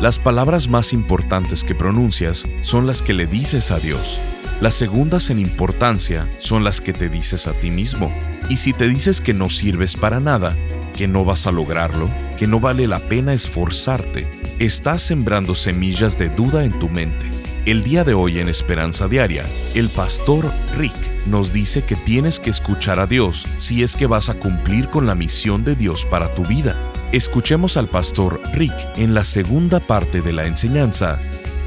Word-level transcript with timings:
Las 0.00 0.20
palabras 0.20 0.68
más 0.68 0.92
importantes 0.92 1.64
que 1.64 1.74
pronuncias 1.74 2.46
son 2.60 2.86
las 2.86 3.02
que 3.02 3.12
le 3.12 3.26
dices 3.26 3.72
a 3.72 3.80
Dios. 3.80 4.20
Las 4.60 4.76
segundas 4.76 5.28
en 5.28 5.40
importancia 5.40 6.30
son 6.38 6.62
las 6.62 6.80
que 6.80 6.92
te 6.92 7.08
dices 7.08 7.48
a 7.48 7.52
ti 7.52 7.72
mismo. 7.72 8.12
Y 8.48 8.58
si 8.58 8.72
te 8.72 8.86
dices 8.86 9.20
que 9.20 9.34
no 9.34 9.50
sirves 9.50 9.96
para 9.96 10.20
nada, 10.20 10.56
que 10.94 11.08
no 11.08 11.24
vas 11.24 11.48
a 11.48 11.52
lograrlo, 11.52 12.08
que 12.36 12.46
no 12.46 12.60
vale 12.60 12.86
la 12.86 13.00
pena 13.00 13.32
esforzarte, 13.32 14.24
estás 14.60 15.02
sembrando 15.02 15.56
semillas 15.56 16.16
de 16.16 16.28
duda 16.28 16.64
en 16.64 16.78
tu 16.78 16.88
mente. 16.88 17.26
El 17.66 17.82
día 17.82 18.04
de 18.04 18.14
hoy 18.14 18.38
en 18.38 18.48
Esperanza 18.48 19.08
Diaria, 19.08 19.44
el 19.74 19.88
pastor 19.88 20.52
Rick 20.76 21.26
nos 21.26 21.52
dice 21.52 21.82
que 21.82 21.96
tienes 21.96 22.38
que 22.38 22.50
escuchar 22.50 23.00
a 23.00 23.08
Dios 23.08 23.46
si 23.56 23.82
es 23.82 23.96
que 23.96 24.06
vas 24.06 24.28
a 24.28 24.38
cumplir 24.38 24.90
con 24.90 25.06
la 25.06 25.16
misión 25.16 25.64
de 25.64 25.74
Dios 25.74 26.06
para 26.06 26.32
tu 26.36 26.44
vida. 26.46 26.92
Escuchemos 27.12 27.78
al 27.78 27.88
pastor 27.88 28.38
Rick 28.52 28.74
en 28.96 29.14
la 29.14 29.24
segunda 29.24 29.80
parte 29.80 30.20
de 30.20 30.34
la 30.34 30.44
enseñanza, 30.44 31.18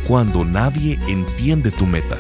Cuando 0.07 0.45
nadie 0.45 0.99
entiende 1.07 1.71
tu 1.71 1.87
meta. 1.87 2.19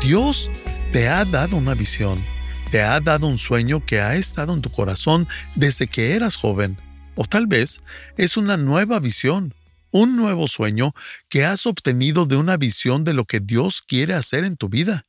Dios 0.00 0.48
te 0.92 1.08
ha 1.08 1.24
dado 1.24 1.56
una 1.56 1.74
visión, 1.74 2.24
te 2.70 2.82
ha 2.82 3.00
dado 3.00 3.26
un 3.26 3.36
sueño 3.36 3.84
que 3.84 4.00
ha 4.00 4.14
estado 4.14 4.54
en 4.54 4.62
tu 4.62 4.70
corazón 4.70 5.26
desde 5.56 5.88
que 5.88 6.12
eras 6.14 6.36
joven, 6.36 6.78
o 7.16 7.24
tal 7.24 7.48
vez 7.48 7.80
es 8.16 8.36
una 8.36 8.56
nueva 8.56 9.00
visión, 9.00 9.52
un 9.90 10.14
nuevo 10.16 10.46
sueño 10.46 10.94
que 11.28 11.44
has 11.44 11.66
obtenido 11.66 12.26
de 12.26 12.36
una 12.36 12.56
visión 12.56 13.02
de 13.02 13.14
lo 13.14 13.24
que 13.24 13.40
Dios 13.40 13.82
quiere 13.82 14.14
hacer 14.14 14.44
en 14.44 14.56
tu 14.56 14.68
vida. 14.68 15.04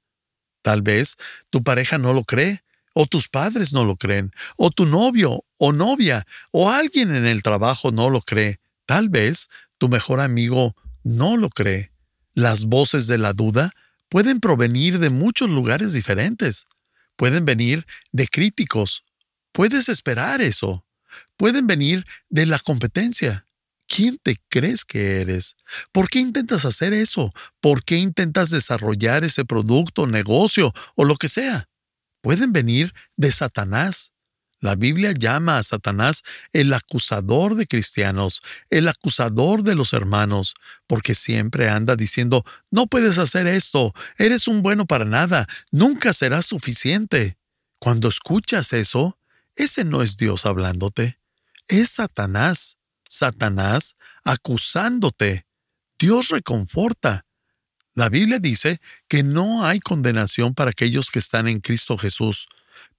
Tal 0.64 0.82
vez 0.82 1.18
tu 1.52 1.62
pareja 1.62 2.00
no 2.00 2.14
lo 2.14 2.24
cree, 2.24 2.64
o 2.94 3.06
tus 3.06 3.28
padres 3.28 3.74
no 3.74 3.86
lo 3.86 3.96
creen, 3.96 4.32
o 4.58 4.72
tu 4.72 4.86
novio 4.86 5.46
o 5.64 5.72
novia, 5.72 6.26
o 6.52 6.72
alguien 6.72 7.14
en 7.14 7.28
el 7.28 7.44
trabajo 7.44 7.92
no 7.92 8.10
lo 8.10 8.22
cree. 8.22 8.60
Tal 8.88 9.10
vez 9.10 9.48
tu 9.78 9.90
mejor 9.90 10.20
amigo 10.20 10.76
no 11.04 11.38
lo 11.38 11.50
cree. 11.50 11.92
Las 12.34 12.66
voces 12.66 13.06
de 13.06 13.20
la 13.20 13.34
duda 13.34 13.72
pueden 14.10 14.40
provenir 14.40 14.98
de 14.98 15.12
muchos 15.12 15.50
lugares 15.50 15.94
diferentes. 15.94 16.66
Pueden 17.16 17.46
venir 17.46 17.86
de 18.12 18.28
críticos. 18.28 19.04
Puedes 19.52 19.88
esperar 19.90 20.42
eso. 20.42 20.84
Pueden 21.38 21.68
venir 21.68 22.06
de 22.30 22.48
la 22.48 22.58
competencia. 22.58 23.46
¿Quién 23.88 24.18
te 24.24 24.38
crees 24.50 24.84
que 24.84 25.22
eres? 25.22 25.58
¿Por 25.92 26.10
qué 26.10 26.20
intentas 26.20 26.66
hacer 26.66 26.94
eso? 26.94 27.32
¿Por 27.60 27.84
qué 27.84 27.98
intentas 27.98 28.50
desarrollar 28.50 29.24
ese 29.24 29.46
producto, 29.46 30.08
negocio 30.08 30.74
o 30.96 31.06
lo 31.06 31.18
que 31.18 31.28
sea? 31.28 31.68
pueden 32.22 32.54
venir 32.54 32.94
de 33.18 33.32
Satanás. 33.32 34.14
La 34.62 34.76
Biblia 34.76 35.12
llama 35.12 35.58
a 35.58 35.64
Satanás 35.64 36.24
el 36.54 36.72
acusador 36.72 37.56
de 37.56 37.66
cristianos, 37.66 38.44
el 38.70 38.88
acusador 38.88 39.64
de 39.64 39.74
los 39.74 39.92
hermanos, 39.94 40.54
porque 40.86 41.16
siempre 41.16 41.68
anda 41.68 41.96
diciendo, 41.96 42.46
no 42.70 42.86
puedes 42.86 43.18
hacer 43.18 43.48
esto, 43.48 43.94
eres 44.20 44.48
un 44.48 44.62
bueno 44.62 44.86
para 44.86 45.04
nada, 45.04 45.48
nunca 45.72 46.14
serás 46.14 46.46
suficiente. 46.46 47.38
Cuando 47.80 48.08
escuchas 48.08 48.72
eso, 48.74 49.18
ese 49.56 49.84
no 49.84 50.04
es 50.04 50.16
Dios 50.16 50.46
hablándote, 50.46 51.18
es 51.68 51.90
Satanás, 51.90 52.78
Satanás 53.10 53.96
acusándote. 54.24 55.48
Dios 55.98 56.30
reconforta, 56.30 57.26
la 57.96 58.10
Biblia 58.10 58.38
dice 58.38 58.80
que 59.08 59.24
no 59.24 59.66
hay 59.66 59.80
condenación 59.80 60.54
para 60.54 60.70
aquellos 60.70 61.10
que 61.10 61.20
están 61.20 61.48
en 61.48 61.60
Cristo 61.60 61.98
Jesús, 61.98 62.48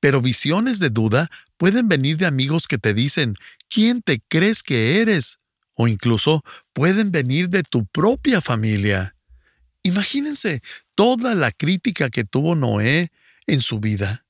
pero 0.00 0.20
visiones 0.20 0.78
de 0.78 0.90
duda 0.90 1.30
pueden 1.56 1.88
venir 1.88 2.16
de 2.16 2.26
amigos 2.26 2.68
que 2.68 2.78
te 2.78 2.94
dicen, 2.94 3.36
¿quién 3.68 4.02
te 4.02 4.20
crees 4.28 4.62
que 4.62 5.00
eres? 5.00 5.38
O 5.74 5.88
incluso 5.88 6.44
pueden 6.72 7.12
venir 7.12 7.48
de 7.48 7.62
tu 7.62 7.86
propia 7.86 8.40
familia. 8.40 9.16
Imagínense 9.82 10.62
toda 10.94 11.34
la 11.34 11.50
crítica 11.50 12.10
que 12.10 12.24
tuvo 12.24 12.54
Noé 12.54 13.10
en 13.46 13.60
su 13.60 13.80
vida. 13.80 14.26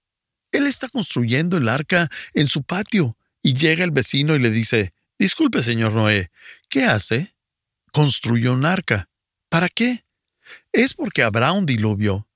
Él 0.53 0.67
está 0.67 0.89
construyendo 0.89 1.57
el 1.57 1.69
arca 1.69 2.09
en 2.35 2.47
su 2.47 2.63
patio 2.63 3.17
y 3.43 3.55
llega 3.55 3.85
el 3.85 3.91
vecino 3.91 4.37
y 4.37 4.39
le 4.39 4.51
dice, 4.51 4.93
Disculpe, 5.19 5.63
señor 5.63 5.95
Noé, 5.95 6.31
¿qué 6.69 6.85
hace? 6.85 7.35
Construyó 7.93 8.53
un 8.53 8.65
arca. 8.65 9.09
¿Para 9.49 9.69
qué? 9.69 10.05
es 10.73 10.95
porque 10.95 11.23
habrá 11.23 11.53
un 11.53 11.67
diluvio. 11.67 12.27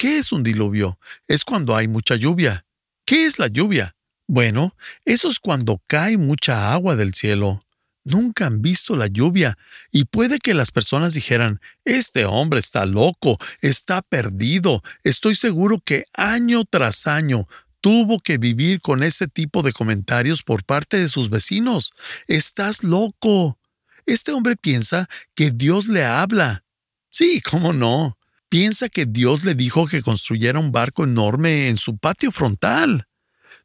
¿Qué 0.00 0.16
es 0.16 0.32
un 0.32 0.42
diluvio? 0.42 0.98
Es 1.28 1.44
cuando 1.44 1.76
hay 1.76 1.86
mucha 1.86 2.16
lluvia. 2.16 2.64
¿Qué 3.04 3.26
es 3.26 3.38
la 3.38 3.48
lluvia? 3.48 3.96
Bueno, 4.26 4.74
eso 5.04 5.28
es 5.28 5.38
cuando 5.38 5.82
cae 5.86 6.16
mucha 6.16 6.72
agua 6.72 6.96
del 6.96 7.12
cielo. 7.12 7.66
Nunca 8.02 8.46
han 8.46 8.62
visto 8.62 8.96
la 8.96 9.08
lluvia 9.08 9.58
y 9.92 10.06
puede 10.06 10.38
que 10.38 10.54
las 10.54 10.70
personas 10.70 11.12
dijeran, 11.12 11.60
este 11.84 12.24
hombre 12.24 12.60
está 12.60 12.86
loco, 12.86 13.36
está 13.60 14.00
perdido. 14.00 14.82
Estoy 15.04 15.34
seguro 15.34 15.82
que 15.84 16.06
año 16.14 16.64
tras 16.64 17.06
año 17.06 17.46
tuvo 17.82 18.20
que 18.20 18.38
vivir 18.38 18.80
con 18.80 19.02
ese 19.02 19.28
tipo 19.28 19.62
de 19.62 19.74
comentarios 19.74 20.42
por 20.42 20.64
parte 20.64 20.96
de 20.96 21.08
sus 21.08 21.28
vecinos. 21.28 21.92
Estás 22.26 22.84
loco. 22.84 23.58
Este 24.06 24.32
hombre 24.32 24.56
piensa 24.56 25.10
que 25.34 25.50
Dios 25.50 25.88
le 25.88 26.06
habla. 26.06 26.64
Sí, 27.10 27.42
cómo 27.42 27.74
no. 27.74 28.16
Piensa 28.50 28.88
que 28.88 29.06
Dios 29.06 29.44
le 29.44 29.54
dijo 29.54 29.86
que 29.86 30.02
construyera 30.02 30.58
un 30.58 30.72
barco 30.72 31.04
enorme 31.04 31.68
en 31.68 31.76
su 31.76 31.98
patio 31.98 32.32
frontal. 32.32 33.06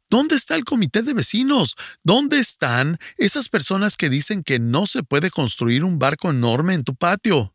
¿Dónde 0.08 0.36
está 0.36 0.54
el 0.54 0.64
comité 0.64 1.02
de 1.02 1.12
vecinos? 1.12 1.74
¿Dónde 2.04 2.38
están 2.38 2.96
esas 3.18 3.48
personas 3.48 3.96
que 3.96 4.08
dicen 4.08 4.44
que 4.44 4.60
no 4.60 4.86
se 4.86 5.02
puede 5.02 5.32
construir 5.32 5.82
un 5.82 5.98
barco 5.98 6.30
enorme 6.30 6.74
en 6.74 6.84
tu 6.84 6.94
patio? 6.94 7.52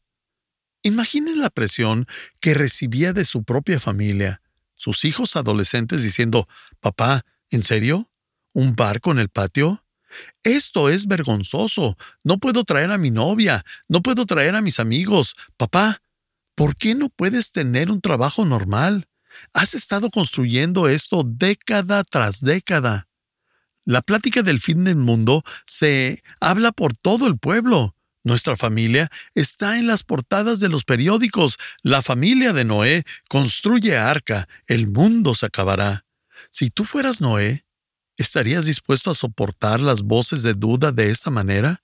Imaginen 0.83 1.39
la 1.39 1.49
presión 1.49 2.05
que 2.41 2.53
recibía 2.53 3.13
de 3.13 3.23
su 3.23 3.45
propia 3.45 3.79
familia, 3.79 4.41
sus 4.75 5.05
hijos 5.05 5.37
adolescentes 5.37 6.03
diciendo, 6.03 6.49
Papá, 6.81 7.23
¿en 7.49 7.63
serio? 7.63 8.11
¿Un 8.51 8.75
barco 8.75 9.13
en 9.13 9.19
el 9.19 9.29
patio? 9.29 9.85
Esto 10.43 10.89
es 10.89 11.07
vergonzoso. 11.07 11.97
No 12.25 12.39
puedo 12.39 12.65
traer 12.65 12.91
a 12.91 12.97
mi 12.97 13.09
novia, 13.09 13.63
no 13.87 14.01
puedo 14.01 14.25
traer 14.25 14.53
a 14.57 14.61
mis 14.61 14.81
amigos. 14.81 15.35
Papá, 15.55 16.01
¿por 16.61 16.75
qué 16.75 16.93
no 16.93 17.09
puedes 17.09 17.51
tener 17.51 17.89
un 17.89 18.01
trabajo 18.01 18.45
normal? 18.45 19.07
Has 19.51 19.73
estado 19.73 20.11
construyendo 20.11 20.87
esto 20.87 21.23
década 21.25 22.03
tras 22.03 22.41
década. 22.41 23.07
La 23.83 24.03
plática 24.03 24.43
del 24.43 24.59
fin 24.59 24.83
del 24.83 24.97
mundo 24.97 25.43
se 25.65 26.21
habla 26.39 26.71
por 26.71 26.95
todo 26.95 27.25
el 27.25 27.39
pueblo. 27.39 27.95
Nuestra 28.23 28.57
familia 28.57 29.09
está 29.33 29.79
en 29.79 29.87
las 29.87 30.03
portadas 30.03 30.59
de 30.59 30.69
los 30.69 30.83
periódicos. 30.83 31.57
La 31.81 32.03
familia 32.03 32.53
de 32.53 32.63
Noé 32.63 33.05
construye 33.27 33.97
arca. 33.97 34.47
El 34.67 34.85
mundo 34.85 35.33
se 35.33 35.47
acabará. 35.47 36.05
Si 36.51 36.69
tú 36.69 36.85
fueras 36.85 37.21
Noé, 37.21 37.65
¿Estarías 38.17 38.67
dispuesto 38.67 39.09
a 39.09 39.15
soportar 39.15 39.79
las 39.79 40.03
voces 40.03 40.43
de 40.43 40.53
duda 40.53 40.91
de 40.91 41.09
esta 41.09 41.31
manera? 41.31 41.81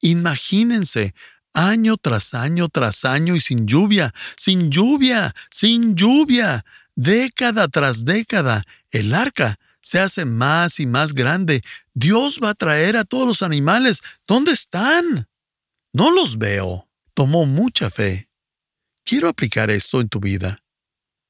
Imagínense, 0.00 1.14
año 1.54 1.96
tras 1.96 2.34
año 2.34 2.68
tras 2.68 3.04
año 3.04 3.34
y 3.36 3.40
sin 3.40 3.66
lluvia, 3.66 4.12
sin 4.36 4.70
lluvia, 4.70 5.34
sin 5.50 5.94
lluvia, 5.94 6.64
década 6.94 7.68
tras 7.68 8.04
década, 8.04 8.64
el 8.90 9.14
arca 9.14 9.56
se 9.80 10.00
hace 10.00 10.24
más 10.24 10.80
y 10.80 10.86
más 10.86 11.14
grande. 11.14 11.62
Dios 11.94 12.40
va 12.42 12.50
a 12.50 12.54
traer 12.54 12.96
a 12.96 13.04
todos 13.04 13.26
los 13.26 13.42
animales. 13.42 14.00
¿Dónde 14.26 14.52
están? 14.52 15.28
No 15.92 16.10
los 16.10 16.38
veo. 16.38 16.88
Tomó 17.14 17.46
mucha 17.46 17.90
fe. 17.90 18.28
Quiero 19.04 19.28
aplicar 19.28 19.70
esto 19.70 20.00
en 20.00 20.08
tu 20.08 20.20
vida. 20.20 20.58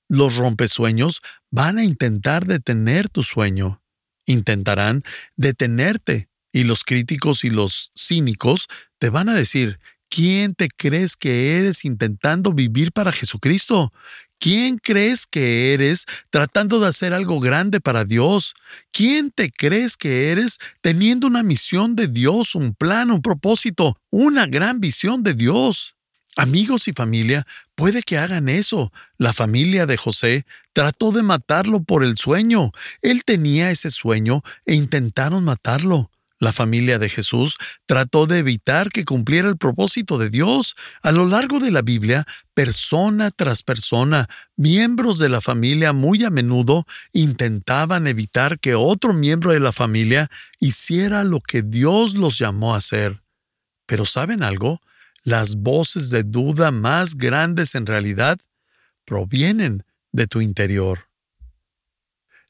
Los 0.08 0.36
rompesueños 0.36 1.20
van 1.50 1.78
a 1.78 1.84
intentar 1.84 2.46
detener 2.46 3.08
tu 3.08 3.22
sueño 3.22 3.80
intentarán 4.26 5.02
detenerte 5.36 6.28
y 6.52 6.64
los 6.64 6.84
críticos 6.84 7.44
y 7.44 7.50
los 7.50 7.90
cínicos 7.98 8.68
te 8.98 9.10
van 9.10 9.28
a 9.28 9.34
decir, 9.34 9.80
¿quién 10.14 10.54
te 10.54 10.68
crees 10.68 11.16
que 11.16 11.58
eres 11.58 11.84
intentando 11.84 12.52
vivir 12.52 12.92
para 12.92 13.10
Jesucristo? 13.10 13.92
¿Quién 14.38 14.78
crees 14.78 15.26
que 15.26 15.74
eres 15.74 16.04
tratando 16.30 16.78
de 16.78 16.86
hacer 16.86 17.12
algo 17.12 17.40
grande 17.40 17.80
para 17.80 18.04
Dios? 18.04 18.54
¿Quién 18.92 19.32
te 19.32 19.50
crees 19.50 19.96
que 19.96 20.30
eres 20.30 20.58
teniendo 20.82 21.26
una 21.26 21.42
misión 21.42 21.96
de 21.96 22.06
Dios, 22.06 22.54
un 22.54 22.74
plan, 22.74 23.10
un 23.10 23.22
propósito, 23.22 23.98
una 24.10 24.46
gran 24.46 24.78
visión 24.78 25.24
de 25.24 25.34
Dios? 25.34 25.96
Amigos 26.36 26.86
y 26.86 26.92
familia 26.92 27.44
puede 27.74 28.02
que 28.02 28.16
hagan 28.16 28.48
eso. 28.48 28.92
La 29.18 29.32
familia 29.32 29.84
de 29.86 29.96
José 29.96 30.46
trató 30.72 31.10
de 31.10 31.24
matarlo 31.24 31.82
por 31.82 32.04
el 32.04 32.16
sueño. 32.18 32.70
Él 33.02 33.24
tenía 33.24 33.72
ese 33.72 33.90
sueño 33.90 34.44
e 34.64 34.74
intentaron 34.74 35.42
matarlo. 35.42 36.12
La 36.40 36.52
familia 36.52 36.98
de 36.98 37.08
Jesús 37.08 37.56
trató 37.86 38.26
de 38.26 38.38
evitar 38.38 38.90
que 38.90 39.04
cumpliera 39.04 39.48
el 39.48 39.56
propósito 39.56 40.18
de 40.18 40.30
Dios. 40.30 40.74
A 41.02 41.12
lo 41.12 41.26
largo 41.26 41.60
de 41.60 41.70
la 41.70 41.82
Biblia, 41.82 42.26
persona 42.54 43.30
tras 43.30 43.62
persona, 43.62 44.28
miembros 44.56 45.18
de 45.18 45.28
la 45.28 45.40
familia 45.40 45.92
muy 45.92 46.24
a 46.24 46.30
menudo 46.30 46.86
intentaban 47.12 48.06
evitar 48.06 48.58
que 48.58 48.74
otro 48.74 49.14
miembro 49.14 49.52
de 49.52 49.60
la 49.60 49.72
familia 49.72 50.28
hiciera 50.58 51.24
lo 51.24 51.40
que 51.40 51.62
Dios 51.62 52.14
los 52.14 52.38
llamó 52.38 52.74
a 52.74 52.78
hacer. 52.78 53.22
Pero 53.86 54.04
¿saben 54.04 54.42
algo? 54.42 54.80
Las 55.22 55.56
voces 55.56 56.10
de 56.10 56.24
duda 56.24 56.70
más 56.70 57.16
grandes 57.16 57.74
en 57.74 57.86
realidad 57.86 58.38
provienen 59.04 59.84
de 60.12 60.26
tu 60.26 60.40
interior. 60.40 61.08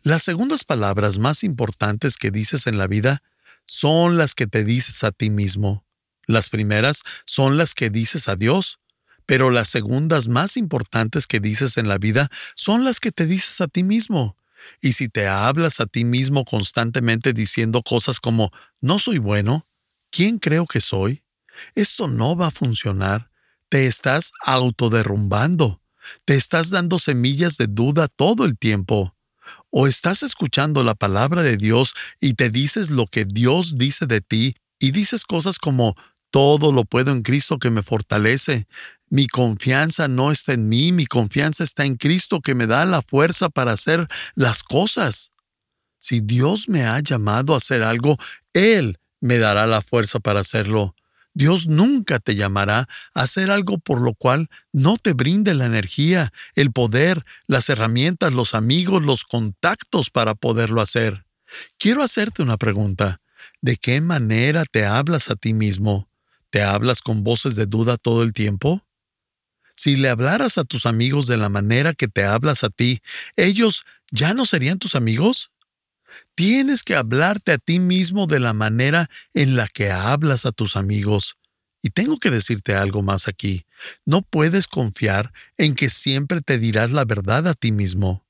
Las 0.03 0.23
segundas 0.23 0.65
palabras 0.65 1.19
más 1.19 1.45
importantes 1.45 2.17
que 2.17 2.31
dices 2.31 2.67
en 2.67 2.79
la 2.79 2.87
vida 2.87 3.23
son 3.67 4.17
las 4.17 4.35
que 4.35 4.47
te 4.47 4.65
dices 4.65 5.05
a 5.05 5.13
ti 5.13 5.31
mismo. 5.31 5.85
Las 6.27 6.49
primeras 6.49 7.03
son 7.27 7.57
las 7.57 7.75
que 7.75 7.91
dices 7.91 8.29
a 8.29 8.37
Dios, 8.37 8.81
pero 9.27 9.51
las 9.51 9.69
segundas 9.69 10.29
más 10.29 10.57
importantes 10.57 11.27
que 11.27 11.41
dices 11.41 11.77
en 11.77 11.89
la 11.89 11.99
vida 11.99 12.31
son 12.57 12.85
las 12.85 13.01
que 13.01 13.13
te 13.13 13.27
dices 13.27 13.61
a 13.61 13.69
ti 13.69 13.83
mismo. 13.83 14.37
Y 14.81 14.95
si 14.95 15.09
te 15.09 15.29
hablas 15.29 15.81
a 15.81 15.87
ti 15.87 16.05
mismo 16.05 16.45
constantemente 16.45 17.33
diciendo 17.33 17.83
cosas 17.83 18.21
como 18.21 18.51
no 18.81 18.99
soy 18.99 19.19
bueno, 19.19 19.67
¿quién 20.11 20.39
creo 20.39 20.67
que 20.67 20.81
soy? 20.81 21.23
Esto 21.75 22.09
no 22.09 22.37
va 22.37 22.49
a 22.49 22.51
funcionar. 22.51 23.31
Te 23.69 23.87
estás 23.87 24.33
autoderrumbando. 24.45 25.83
Te 26.25 26.35
estás 26.35 26.71
dando 26.71 26.99
semillas 26.99 27.57
de 27.57 27.67
duda 27.67 28.09
todo 28.09 28.45
el 28.45 28.59
tiempo. 28.59 29.14
O 29.77 29.89
estás 29.89 30.23
escuchando 30.23 30.85
la 30.85 30.95
palabra 30.95 31.43
de 31.43 31.57
Dios 31.57 31.95
y 32.21 32.35
te 32.35 32.49
dices 32.49 32.91
lo 32.91 33.09
que 33.09 33.25
Dios 33.25 33.77
dice 33.77 34.07
de 34.07 34.21
ti 34.21 34.55
y 34.79 34.93
dices 34.93 35.25
cosas 35.25 35.59
como 35.59 35.97
todo 36.31 36.71
lo 36.71 36.85
puedo 36.85 37.11
en 37.11 37.23
Cristo 37.23 37.59
que 37.59 37.71
me 37.71 37.83
fortalece. 37.83 38.69
Mi 39.11 39.27
confianza 39.27 40.07
no 40.07 40.31
está 40.31 40.53
en 40.53 40.69
mí, 40.69 40.93
mi 40.93 41.07
confianza 41.07 41.65
está 41.65 41.85
en 41.85 41.97
Cristo 41.97 42.41
que 42.41 42.55
me 42.55 42.69
da 42.69 42.85
la 42.85 43.03
fuerza 43.03 43.49
para 43.49 43.73
hacer 43.73 44.07
las 44.37 44.63
cosas. 44.63 45.33
Si 45.99 46.21
Dios 46.21 46.69
me 46.69 46.85
ha 46.85 47.01
llamado 47.01 47.53
a 47.53 47.57
hacer 47.57 47.83
algo, 47.83 48.17
Él 48.53 49.01
me 49.21 49.39
dará 49.39 49.67
la 49.67 49.83
fuerza 49.83 50.21
para 50.21 50.39
hacerlo. 50.39 50.95
Dios 51.35 51.67
nunca 51.67 52.21
te 52.21 52.37
llamará 52.37 52.89
a 53.15 53.23
hacer 53.23 53.51
algo 53.51 53.79
por 53.79 54.01
lo 54.01 54.15
cual 54.15 54.49
no 54.73 54.97
te 54.97 55.13
brinde 55.13 55.55
la 55.55 55.67
energía, 55.67 56.33
el 56.55 56.73
poder, 56.73 57.25
las 57.47 57.69
herramientas, 57.69 58.33
los 58.33 58.55
amigos, 58.55 59.03
los 59.03 59.25
contactos 59.25 60.11
para 60.11 60.35
poderlo 60.35 60.81
hacer. 60.81 61.27
Quiero 61.79 62.03
hacerte 62.03 62.43
una 62.43 62.57
pregunta. 62.57 63.21
¿De 63.61 63.77
qué 63.77 64.01
manera 64.01 64.65
te 64.65 64.87
hablas 64.87 65.31
a 65.31 65.37
ti 65.37 65.55
mismo? 65.55 66.09
¿Te 66.51 66.63
hablas 66.63 67.03
con 67.03 67.25
voces 67.25 67.57
de 67.57 67.67
duda 67.67 67.97
todo 67.97 68.23
el 68.23 68.33
tiempo? 68.33 68.87
Si 69.77 69.97
le 69.97 70.09
hablaras 70.09 70.57
a 70.57 70.65
tus 70.65 70.87
amigos 70.87 71.27
de 71.27 71.37
la 71.37 71.49
manera 71.49 71.95
que 71.95 72.07
te 72.07 72.25
hablas 72.25 72.63
a 72.63 72.71
ti, 72.71 73.01
¿ellos 73.37 73.85
ya 74.13 74.35
no 74.35 74.47
serían 74.47 74.79
tus 74.79 74.95
amigos? 74.95 75.51
Tienes 76.35 76.83
que 76.83 76.97
hablarte 76.97 77.53
a 77.53 77.59
ti 77.59 77.79
mismo 77.79 78.27
de 78.27 78.41
la 78.41 78.53
manera 78.53 79.09
en 79.33 79.57
la 79.57 79.69
que 79.69 79.91
hablas 79.91 80.47
a 80.47 80.53
tus 80.53 80.77
amigos. 80.77 81.37
Y 81.83 81.91
tengo 81.91 82.19
que 82.19 82.31
decirte 82.31 82.75
algo 82.75 83.03
más 83.03 83.29
aquí. 83.29 83.67
No 84.07 84.23
puedes 84.23 84.67
confiar 84.67 85.33
en 85.59 85.75
que 85.75 85.91
siempre 85.91 86.41
te 86.41 86.59
dirás 86.59 86.91
la 86.91 87.05
verdad 87.05 87.47
a 87.47 87.55
ti 87.55 87.73
mismo. 87.73 88.25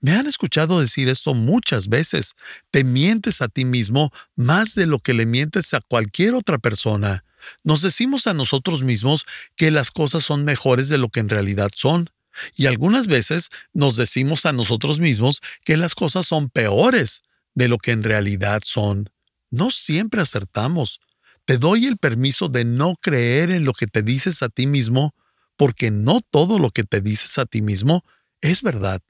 Me 0.00 0.12
han 0.12 0.26
escuchado 0.26 0.80
decir 0.80 1.08
esto 1.08 1.34
muchas 1.34 1.88
veces. 1.88 2.34
Te 2.70 2.84
mientes 2.84 3.42
a 3.42 3.48
ti 3.48 3.64
mismo 3.64 4.12
más 4.34 4.74
de 4.74 4.86
lo 4.86 4.98
que 4.98 5.14
le 5.14 5.26
mientes 5.26 5.74
a 5.74 5.80
cualquier 5.80 6.34
otra 6.34 6.58
persona. 6.58 7.24
Nos 7.64 7.82
decimos 7.82 8.26
a 8.26 8.34
nosotros 8.34 8.82
mismos 8.82 9.26
que 9.56 9.70
las 9.70 9.90
cosas 9.90 10.24
son 10.24 10.44
mejores 10.44 10.88
de 10.88 10.98
lo 10.98 11.08
que 11.08 11.20
en 11.20 11.28
realidad 11.28 11.70
son. 11.74 12.10
Y 12.54 12.66
algunas 12.66 13.06
veces 13.06 13.50
nos 13.72 13.96
decimos 13.96 14.46
a 14.46 14.52
nosotros 14.52 15.00
mismos 15.00 15.40
que 15.64 15.76
las 15.76 15.94
cosas 15.94 16.26
son 16.26 16.48
peores 16.48 17.22
de 17.54 17.68
lo 17.68 17.78
que 17.78 17.92
en 17.92 18.02
realidad 18.02 18.62
son. 18.64 19.10
No 19.50 19.70
siempre 19.70 20.20
acertamos. 20.20 21.00
Te 21.44 21.58
doy 21.58 21.86
el 21.86 21.96
permiso 21.96 22.48
de 22.48 22.64
no 22.64 22.96
creer 23.00 23.50
en 23.50 23.64
lo 23.64 23.72
que 23.72 23.86
te 23.86 24.02
dices 24.02 24.42
a 24.42 24.48
ti 24.48 24.66
mismo, 24.66 25.14
porque 25.56 25.90
no 25.90 26.20
todo 26.20 26.58
lo 26.58 26.70
que 26.70 26.84
te 26.84 27.00
dices 27.00 27.38
a 27.38 27.46
ti 27.46 27.62
mismo 27.62 28.04
es 28.40 28.62
verdad. 28.62 29.00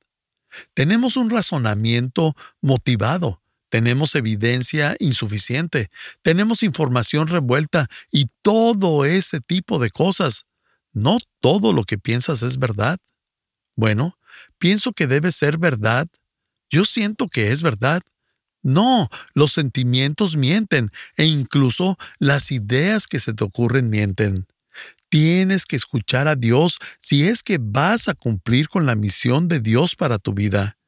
Tenemos 0.75 1.17
un 1.17 1.31
razonamiento 1.31 2.34
motivado, 2.61 3.43
tenemos 3.69 4.14
evidencia 4.14 4.96
insuficiente, 5.00 5.90
tenemos 6.23 6.62
información 6.62 7.26
revuelta 7.26 7.88
y 8.11 8.26
todo 8.43 9.05
ese 9.05 9.40
tipo 9.40 9.78
de 9.78 9.90
cosas. 9.90 10.46
No 10.93 11.19
todo 11.40 11.73
lo 11.73 11.84
que 11.84 11.99
piensas 11.99 12.43
es 12.43 12.58
verdad. 12.58 12.99
Bueno, 13.76 14.19
pienso 14.58 14.93
que 14.93 15.06
debe 15.06 15.31
ser 15.31 15.58
verdad. 15.58 16.08
Yo 16.70 16.84
siento 16.84 17.28
que 17.28 17.52
es 17.52 17.62
verdad. 17.62 18.02
No, 18.62 19.08
los 19.34 19.52
sentimientos 19.52 20.37
mienten 20.37 20.90
e 21.17 21.26
incluso 21.26 21.96
las 22.19 22.50
ideas 22.50 23.06
que 23.06 23.20
se 23.20 23.32
te 23.32 23.44
ocurren 23.44 23.90
mienten. 23.90 24.49
Tienes 25.08 25.67
que 25.67 25.76
escuchar 25.76 26.26
a 26.26 26.34
Dios 26.34 26.78
si 26.99 27.28
es 27.28 27.44
que 27.44 27.58
vas 27.61 28.08
a 28.08 28.14
cumplir 28.14 28.69
con 28.69 28.87
la 28.87 28.96
misión 28.96 29.46
de 29.46 29.61
Dios 29.61 29.94
para 29.94 30.19
tu 30.19 30.32
vida. 30.34 30.78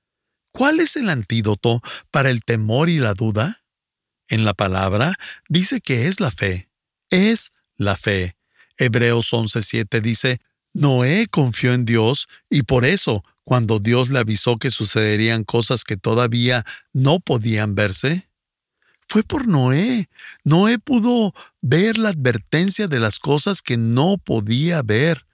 ¿Cuál 0.51 0.81
es 0.81 0.97
el 0.97 1.09
antídoto 1.09 1.81
para 2.11 2.31
el 2.31 2.43
temor 2.43 2.89
y 2.89 2.99
la 2.99 3.15
duda? 3.15 3.63
En 4.27 4.45
la 4.45 4.55
palabra 4.55 5.15
dice 5.49 5.81
que 5.81 6.09
es 6.09 6.19
la 6.19 6.33
fe. 6.33 6.69
Es 7.11 7.53
la 7.77 7.97
fe. 7.97 8.37
Hebreos 8.77 9.33
11:7 9.33 10.01
dice, 10.01 10.41
Noé 10.73 11.27
confió 11.29 11.73
en 11.75 11.85
Dios 11.85 12.29
y 12.51 12.63
por 12.63 12.85
eso 12.85 13.25
cuando 13.45 13.79
Dios 13.79 14.11
le 14.11 14.19
avisó 14.19 14.57
que 14.57 14.71
sucederían 14.71 15.43
cosas 15.43 15.85
que 15.85 15.97
todavía 15.97 16.65
no 16.93 17.19
podían 17.21 17.75
verse? 17.75 18.29
Fue 19.09 19.23
por 19.23 19.49
Noé. 19.49 20.11
Noé 20.45 20.79
pudo 20.79 21.35
ver 21.63 21.97
la 21.97 22.11
advertencia 22.11 22.89
de 22.89 23.01
las 23.01 23.19
cosas 23.19 23.63
que 23.63 23.79
no 23.79 24.19
podía 24.19 24.83
ver. 24.83 25.25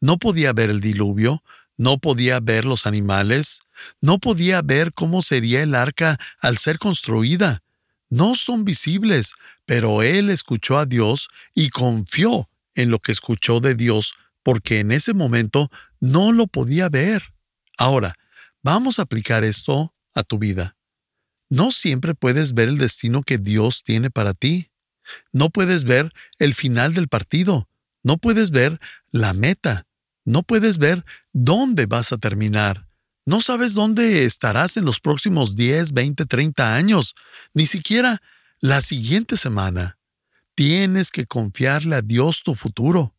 No 0.00 0.18
podía 0.18 0.52
ver 0.52 0.70
el 0.70 0.80
diluvio, 0.80 1.42
no 1.76 1.98
podía 1.98 2.38
ver 2.38 2.64
los 2.64 2.86
animales, 2.86 3.62
no 4.00 4.18
podía 4.18 4.62
ver 4.62 4.92
cómo 4.92 5.22
sería 5.22 5.62
el 5.62 5.74
arca 5.74 6.18
al 6.38 6.58
ser 6.58 6.78
construida. 6.78 7.62
No 8.10 8.36
son 8.36 8.64
visibles, 8.64 9.32
pero 9.66 10.02
él 10.02 10.30
escuchó 10.30 10.78
a 10.78 10.86
Dios 10.86 11.28
y 11.54 11.70
confió 11.70 12.48
en 12.76 12.90
lo 12.90 13.00
que 13.00 13.12
escuchó 13.12 13.60
de 13.60 13.74
Dios, 13.74 14.14
porque 14.44 14.78
en 14.78 14.92
ese 14.92 15.14
momento 15.14 15.70
no 15.98 16.30
lo 16.30 16.46
podía 16.46 16.88
ver. 16.88 17.34
Ahora, 17.76 18.14
vamos 18.62 19.00
a 19.00 19.02
aplicar 19.02 19.42
esto 19.42 19.92
a 20.14 20.22
tu 20.22 20.38
vida. 20.38 20.76
No 21.50 21.72
siempre 21.72 22.14
puedes 22.14 22.54
ver 22.54 22.68
el 22.68 22.78
destino 22.78 23.22
que 23.22 23.38
Dios 23.38 23.82
tiene 23.82 24.10
para 24.10 24.34
ti. 24.34 24.70
No 25.32 25.50
puedes 25.50 25.84
ver 25.84 26.12
el 26.38 26.54
final 26.54 26.94
del 26.94 27.08
partido. 27.08 27.68
No 28.02 28.18
puedes 28.18 28.50
ver 28.50 28.78
la 29.10 29.32
meta. 29.32 29.86
No 30.24 30.42
puedes 30.42 30.78
ver 30.78 31.04
dónde 31.32 31.86
vas 31.86 32.12
a 32.12 32.18
terminar. 32.18 32.86
No 33.26 33.40
sabes 33.40 33.72
dónde 33.72 34.24
estarás 34.24 34.76
en 34.76 34.84
los 34.84 35.00
próximos 35.00 35.56
10, 35.56 35.92
20, 35.92 36.26
30 36.26 36.76
años, 36.76 37.14
ni 37.54 37.64
siquiera 37.64 38.20
la 38.60 38.82
siguiente 38.82 39.38
semana. 39.38 39.98
Tienes 40.54 41.10
que 41.10 41.26
confiarle 41.26 41.96
a 41.96 42.02
Dios 42.02 42.42
tu 42.42 42.54
futuro. 42.54 43.13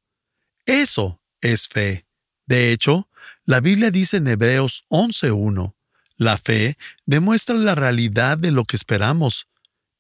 Eso 0.66 1.22
es 1.42 1.68
fe. 1.68 2.06
De 2.46 2.72
hecho, 2.72 3.10
la 3.46 3.60
Biblia 3.60 3.92
dice 3.92 4.18
en 4.18 4.28
Hebreos 4.28 4.86
11.1, 4.90 5.76
la 6.18 6.38
fe 6.38 6.78
demuestra 7.06 7.56
la 7.56 7.76
realidad 7.76 8.38
de 8.38 8.52
lo 8.52 8.66
que 8.66 8.76
esperamos. 8.76 9.48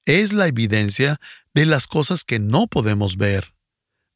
Es 0.05 0.33
la 0.33 0.47
evidencia 0.47 1.19
de 1.53 1.65
las 1.65 1.87
cosas 1.87 2.23
que 2.23 2.39
no 2.39 2.67
podemos 2.67 3.17
ver. 3.17 3.53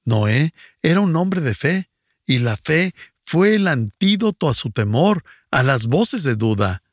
Noé 0.06 0.54
era 0.82 1.02
un 1.02 1.16
hombre 1.16 1.42
de 1.42 1.54
fe, 1.54 1.90
y 2.26 2.40
la 2.40 2.58
fe 2.58 2.94
fue 3.20 3.56
el 3.56 3.68
antídoto 3.68 4.50
a 4.50 4.54
su 4.54 4.72
temor, 4.72 5.24
a 5.52 5.64
las 5.64 5.88
voces 5.88 6.24
de 6.24 6.36
duda. 6.36 6.84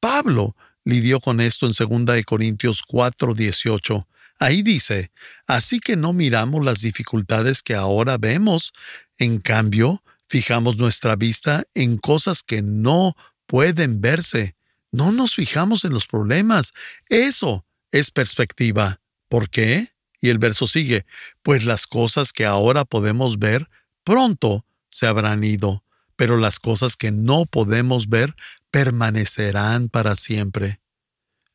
Pablo 0.00 0.56
lidió 0.84 1.20
con 1.20 1.40
esto 1.40 1.66
en 1.66 1.72
2 1.72 2.24
Corintios 2.24 2.82
4:18. 2.82 4.06
Ahí 4.38 4.62
dice, 4.62 5.10
así 5.46 5.80
que 5.80 5.96
no 5.96 6.12
miramos 6.12 6.64
las 6.64 6.80
dificultades 6.80 7.62
que 7.62 7.74
ahora 7.74 8.18
vemos, 8.18 8.72
en 9.18 9.40
cambio, 9.40 10.02
Fijamos 10.28 10.76
nuestra 10.78 11.14
vista 11.14 11.64
en 11.74 11.98
cosas 11.98 12.42
que 12.42 12.62
no 12.62 13.16
pueden 13.46 14.00
verse. 14.00 14.56
No 14.90 15.12
nos 15.12 15.34
fijamos 15.34 15.84
en 15.84 15.92
los 15.92 16.06
problemas. 16.06 16.72
Eso 17.08 17.64
es 17.92 18.10
perspectiva. 18.10 19.00
¿Por 19.28 19.50
qué? 19.50 19.92
Y 20.20 20.30
el 20.30 20.38
verso 20.38 20.66
sigue, 20.66 21.06
pues 21.42 21.64
las 21.64 21.86
cosas 21.86 22.32
que 22.32 22.44
ahora 22.44 22.84
podemos 22.84 23.38
ver 23.38 23.68
pronto 24.02 24.64
se 24.88 25.06
habrán 25.06 25.44
ido, 25.44 25.84
pero 26.16 26.38
las 26.38 26.58
cosas 26.58 26.96
que 26.96 27.12
no 27.12 27.46
podemos 27.46 28.08
ver 28.08 28.34
permanecerán 28.70 29.88
para 29.88 30.16
siempre. 30.16 30.80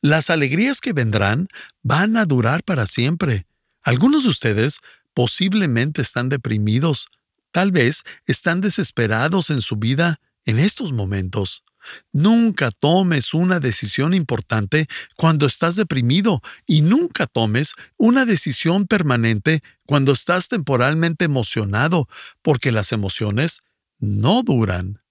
Las 0.01 0.31
alegrías 0.31 0.81
que 0.81 0.93
vendrán 0.93 1.47
van 1.83 2.17
a 2.17 2.25
durar 2.25 2.63
para 2.63 2.87
siempre. 2.87 3.45
Algunos 3.83 4.23
de 4.23 4.29
ustedes 4.29 4.79
posiblemente 5.13 6.01
están 6.01 6.27
deprimidos, 6.27 7.07
tal 7.51 7.71
vez 7.71 8.03
están 8.25 8.61
desesperados 8.61 9.51
en 9.51 9.61
su 9.61 9.75
vida 9.75 10.19
en 10.45 10.57
estos 10.57 10.91
momentos. 10.91 11.63
Nunca 12.11 12.71
tomes 12.71 13.35
una 13.35 13.59
decisión 13.59 14.15
importante 14.15 14.87
cuando 15.15 15.45
estás 15.45 15.75
deprimido 15.75 16.41
y 16.65 16.81
nunca 16.81 17.27
tomes 17.27 17.73
una 17.97 18.25
decisión 18.25 18.87
permanente 18.87 19.61
cuando 19.85 20.13
estás 20.13 20.49
temporalmente 20.49 21.25
emocionado, 21.25 22.07
porque 22.41 22.71
las 22.71 22.91
emociones 22.91 23.61
no 23.99 24.41
duran. 24.41 25.01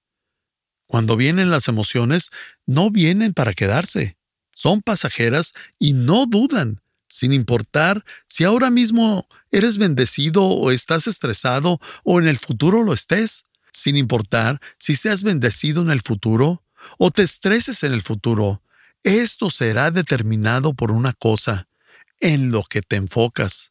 Cuando 0.86 1.16
vienen 1.16 1.50
las 1.50 1.68
emociones, 1.68 2.30
no 2.66 2.90
vienen 2.90 3.34
para 3.34 3.52
quedarse. 3.52 4.16
Son 4.60 4.82
pasajeras 4.82 5.54
y 5.78 5.94
no 5.94 6.26
dudan, 6.26 6.82
sin 7.08 7.32
importar 7.32 8.04
si 8.26 8.44
ahora 8.44 8.68
mismo 8.68 9.26
eres 9.50 9.78
bendecido 9.78 10.44
o 10.44 10.70
estás 10.70 11.06
estresado 11.06 11.80
o 12.04 12.20
en 12.20 12.28
el 12.28 12.36
futuro 12.36 12.82
lo 12.82 12.92
estés 12.92 13.46
sin 13.72 13.96
importar 13.96 14.60
si 14.78 14.96
seas 14.96 15.22
bendecido 15.22 15.80
en 15.80 15.90
el 15.90 16.02
futuro 16.02 16.62
o 16.98 17.10
te 17.10 17.22
estreses 17.22 17.84
en 17.84 17.94
el 17.94 18.02
futuro. 18.02 18.62
Esto 19.02 19.48
será 19.48 19.90
determinado 19.90 20.74
por 20.74 20.90
una 20.92 21.14
cosa, 21.14 21.66
en 22.18 22.50
lo 22.50 22.62
que 22.64 22.82
te 22.82 22.96
enfocas. 22.96 23.70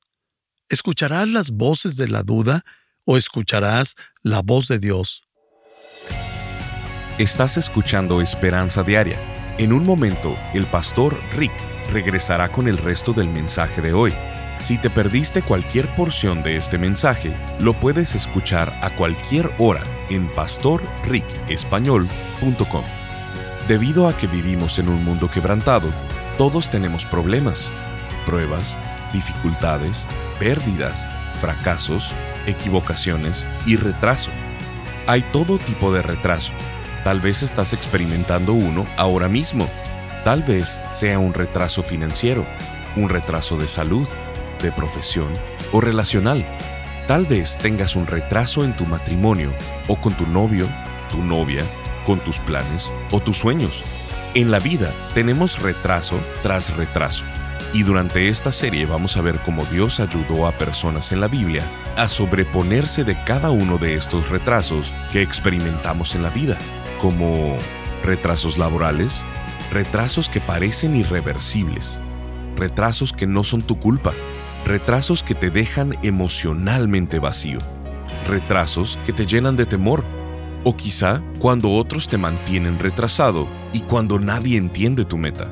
¿Escucharás 0.70 1.28
las 1.28 1.52
voces 1.52 1.98
de 1.98 2.08
la 2.08 2.24
duda 2.24 2.66
o 3.06 3.16
escucharás 3.16 3.96
la 4.24 4.42
voz 4.42 4.68
de 4.68 4.80
Dios? 4.80 5.22
Estás 7.20 7.58
escuchando 7.58 8.22
Esperanza 8.22 8.82
Diaria. 8.82 9.39
En 9.60 9.72
un 9.74 9.84
momento, 9.84 10.36
el 10.54 10.66
pastor 10.66 11.20
Rick 11.36 11.52
regresará 11.92 12.50
con 12.50 12.70
el 12.70 12.78
resto 12.78 13.12
del 13.12 13.28
mensaje 13.28 13.82
de 13.82 13.92
hoy. 13.92 14.14
Si 14.58 14.78
te 14.78 14.90
perdiste 14.90 15.42
cualquier 15.42 15.94
porción 15.96 16.44
de 16.44 16.56
este 16.56 16.78
mensaje, 16.78 17.36
lo 17.60 17.74
puedes 17.74 18.16
escuchar 18.16 18.74
a 18.82 18.96
cualquier 18.96 19.52
hora 19.58 19.84
en 20.10 20.34
pastorricespañol.com. 20.34 22.86
Debido 23.68 24.08
a 24.08 24.16
que 24.16 24.28
vivimos 24.28 24.80
en 24.80 24.88
un 24.88 25.04
mundo 25.04 25.30
quebrantado, 25.30 25.92
todos 26.38 26.70
tenemos 26.70 27.06
problemas, 27.06 27.70
pruebas, 28.26 28.80
dificultades, 29.12 30.08
pérdidas, 30.40 31.12
fracasos, 31.34 32.16
equivocaciones 32.46 33.46
y 33.66 33.76
retraso. 33.76 34.32
Hay 35.06 35.22
todo 35.34 35.58
tipo 35.58 35.92
de 35.92 36.02
retraso. 36.02 36.54
Tal 37.10 37.22
vez 37.22 37.42
estás 37.42 37.74
experimentando 37.74 38.54
uno 38.54 38.86
ahora 38.96 39.28
mismo. 39.28 39.68
Tal 40.24 40.44
vez 40.44 40.80
sea 40.92 41.18
un 41.18 41.34
retraso 41.34 41.82
financiero, 41.82 42.46
un 42.96 43.10
retraso 43.10 43.58
de 43.58 43.68
salud, 43.68 44.08
de 44.62 44.72
profesión 44.72 45.34
o 45.72 45.82
relacional. 45.82 46.46
Tal 47.08 47.26
vez 47.26 47.58
tengas 47.58 47.96
un 47.96 48.06
retraso 48.06 48.64
en 48.64 48.78
tu 48.78 48.86
matrimonio 48.86 49.56
o 49.88 50.00
con 50.00 50.14
tu 50.14 50.28
novio, 50.28 50.68
tu 51.10 51.24
novia, 51.24 51.64
con 52.06 52.24
tus 52.24 52.40
planes 52.42 52.94
o 53.10 53.20
tus 53.20 53.40
sueños. 53.40 53.84
En 54.36 54.52
la 54.52 54.60
vida 54.60 54.94
tenemos 55.16 55.64
retraso 55.64 56.22
tras 56.44 56.78
retraso. 56.78 57.26
Y 57.74 57.82
durante 57.82 58.28
esta 58.28 58.52
serie 58.52 58.86
vamos 58.86 59.18
a 59.18 59.24
ver 59.24 59.40
cómo 59.40 59.66
Dios 59.66 60.00
ayudó 60.00 60.48
a 60.48 60.58
personas 60.60 61.12
en 61.12 61.22
la 61.22 61.28
Biblia 61.28 61.64
a 61.98 62.08
sobreponerse 62.08 63.04
de 63.04 63.22
cada 63.24 63.50
uno 63.50 63.80
de 63.80 63.96
estos 63.96 64.30
retrasos 64.30 64.94
que 65.12 65.24
experimentamos 65.24 66.16
en 66.16 66.24
la 66.24 66.30
vida, 66.30 66.58
como 67.00 67.58
retrasos 68.04 68.60
laborales, 68.60 69.24
retrasos 69.72 70.30
que 70.30 70.40
parecen 70.40 70.96
irreversibles, 70.96 72.00
retrasos 72.56 73.14
que 73.14 73.26
no 73.26 73.44
son 73.44 73.64
tu 73.64 73.80
culpa, 73.80 74.14
retrasos 74.66 75.24
que 75.24 75.34
te 75.34 75.50
dejan 75.50 75.98
emocionalmente 76.04 77.18
vacío, 77.18 77.60
retrasos 78.28 79.00
que 79.06 79.14
te 79.14 79.26
llenan 79.26 79.56
de 79.56 79.66
temor, 79.66 80.06
o 80.64 80.76
quizá 80.76 81.24
cuando 81.40 81.72
otros 81.72 82.10
te 82.10 82.18
mantienen 82.18 82.80
retrasado 82.80 83.48
y 83.74 83.82
cuando 83.82 84.20
nadie 84.20 84.58
entiende 84.58 85.06
tu 85.06 85.18
meta. 85.18 85.48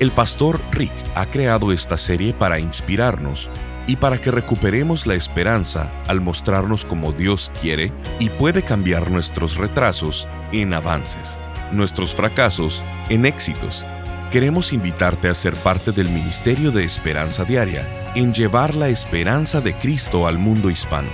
El 0.00 0.10
pastor 0.10 0.60
Rick 0.72 0.92
ha 1.14 1.26
creado 1.26 1.72
esta 1.72 1.98
serie 1.98 2.32
para 2.32 2.58
inspirarnos 2.58 3.50
y 3.86 3.96
para 3.96 4.20
que 4.20 4.30
recuperemos 4.30 5.06
la 5.06 5.14
esperanza 5.14 5.92
al 6.06 6.20
mostrarnos 6.20 6.84
cómo 6.84 7.12
Dios 7.12 7.52
quiere 7.60 7.92
y 8.18 8.30
puede 8.30 8.62
cambiar 8.62 9.10
nuestros 9.10 9.56
retrasos 9.56 10.28
en 10.52 10.72
avances, 10.72 11.42
nuestros 11.72 12.14
fracasos 12.14 12.82
en 13.08 13.26
éxitos. 13.26 13.86
Queremos 14.30 14.72
invitarte 14.72 15.28
a 15.28 15.34
ser 15.34 15.54
parte 15.54 15.92
del 15.92 16.08
Ministerio 16.08 16.72
de 16.72 16.84
Esperanza 16.84 17.44
Diaria 17.44 18.12
en 18.14 18.32
llevar 18.32 18.74
la 18.74 18.88
esperanza 18.88 19.60
de 19.60 19.74
Cristo 19.74 20.26
al 20.26 20.38
mundo 20.38 20.70
hispano. 20.70 21.10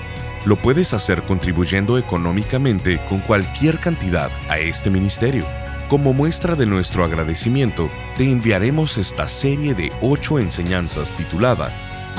Lo 0.46 0.56
puedes 0.56 0.94
hacer 0.94 1.24
contribuyendo 1.24 1.98
económicamente 1.98 3.00
con 3.08 3.20
cualquier 3.20 3.78
cantidad 3.78 4.30
a 4.48 4.58
este 4.58 4.88
ministerio. 4.88 5.44
Como 5.88 6.14
muestra 6.14 6.54
de 6.54 6.66
nuestro 6.66 7.04
agradecimiento, 7.04 7.90
te 8.16 8.30
enviaremos 8.30 8.96
esta 8.96 9.28
serie 9.28 9.74
de 9.74 9.92
ocho 10.00 10.38
enseñanzas 10.38 11.12
titulada 11.12 11.70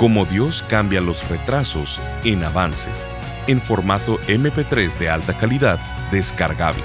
Cómo 0.01 0.25
Dios 0.25 0.65
cambia 0.67 0.99
los 0.99 1.29
retrasos 1.29 2.01
en 2.23 2.43
avances, 2.43 3.11
en 3.45 3.61
formato 3.61 4.17
MP3 4.21 4.97
de 4.97 5.11
alta 5.11 5.37
calidad 5.37 5.79
descargable. 6.09 6.81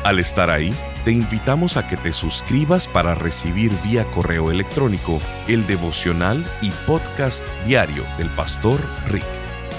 Al 0.02 0.19
estar 0.19 0.50
ahí, 0.50 0.75
te 1.04 1.12
invitamos 1.12 1.76
a 1.76 1.87
que 1.87 1.97
te 1.97 2.12
suscribas 2.12 2.87
para 2.87 3.14
recibir 3.14 3.73
vía 3.83 4.11
correo 4.11 4.50
electrónico 4.50 5.21
el 5.49 5.66
devocional 5.66 6.45
y 6.61 6.71
podcast 6.87 7.49
diario 7.64 8.04
del 8.19 8.28
pastor 8.35 8.78
Rick. 9.07 9.25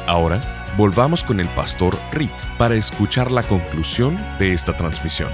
Ahora, 0.07 0.73
volvamos 0.77 1.23
con 1.23 1.39
el 1.39 1.47
pastor 1.49 1.95
Rick 2.11 2.33
para 2.57 2.75
escuchar 2.75 3.31
la 3.31 3.43
conclusión 3.43 4.19
de 4.39 4.53
esta 4.53 4.75
transmisión. 4.75 5.29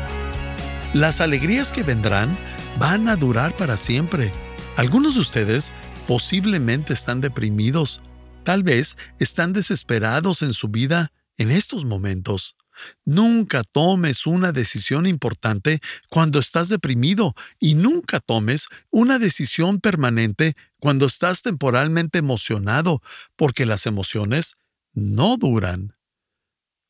Las 0.93 1.21
alegrías 1.21 1.71
que 1.71 1.83
vendrán 1.83 2.37
van 2.79 3.07
a 3.07 3.15
durar 3.15 3.55
para 3.55 3.77
siempre. 3.77 4.31
Algunos 4.75 5.15
de 5.15 5.21
ustedes 5.21 5.71
posiblemente 6.05 6.93
están 6.93 7.21
deprimidos, 7.21 8.01
tal 8.43 8.63
vez 8.63 8.97
están 9.19 9.53
desesperados 9.53 10.41
en 10.41 10.53
su 10.53 10.67
vida 10.67 11.13
en 11.37 11.51
estos 11.51 11.85
momentos. 11.85 12.56
Nunca 13.05 13.63
tomes 13.63 14.25
una 14.25 14.51
decisión 14.51 15.07
importante 15.07 15.79
cuando 16.09 16.39
estás 16.39 16.69
deprimido 16.69 17.35
y 17.59 17.75
nunca 17.75 18.19
tomes 18.19 18.67
una 18.89 19.19
decisión 19.19 19.79
permanente 19.79 20.53
cuando 20.79 21.05
estás 21.05 21.43
temporalmente 21.43 22.19
emocionado, 22.19 23.01
porque 23.35 23.65
las 23.65 23.85
emociones 23.85 24.55
no 24.93 25.37
duran. 25.37 25.95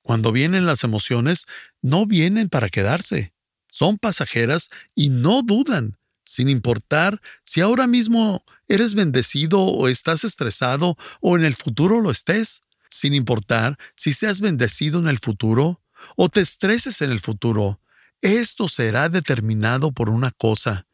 Cuando 0.01 0.31
vienen 0.31 0.65
las 0.65 0.83
emociones, 0.83 1.45
no 1.81 2.05
vienen 2.05 2.49
para 2.49 2.69
quedarse 2.69 3.33
son 3.77 3.97
pasajeras 3.97 4.69
y 4.95 5.09
no 5.09 5.43
dudan, 5.43 5.97
sin 6.25 6.49
importar 6.49 7.21
si 7.43 7.61
ahora 7.61 7.85
mismo 7.85 8.43
eres 8.67 8.95
bendecido 8.95 9.61
o 9.61 9.87
estás 9.87 10.23
estresado 10.23 10.97
o 11.21 11.37
en 11.37 11.45
el 11.45 11.55
futuro 11.55 12.01
lo 12.01 12.09
estés, 12.09 12.61
sin 12.89 13.13
importar 13.13 13.77
si 13.95 14.13
seas 14.13 14.41
bendecido 14.41 14.99
en 14.99 15.07
el 15.07 15.19
futuro 15.19 15.81
o 16.15 16.29
te 16.29 16.41
estreses 16.41 17.01
en 17.01 17.11
el 17.11 17.19
futuro. 17.19 17.81
Esto 18.21 18.67
será 18.67 19.09
determinado 19.09 19.91
por 19.91 20.09
una 20.09 20.31
cosa, 20.31 20.87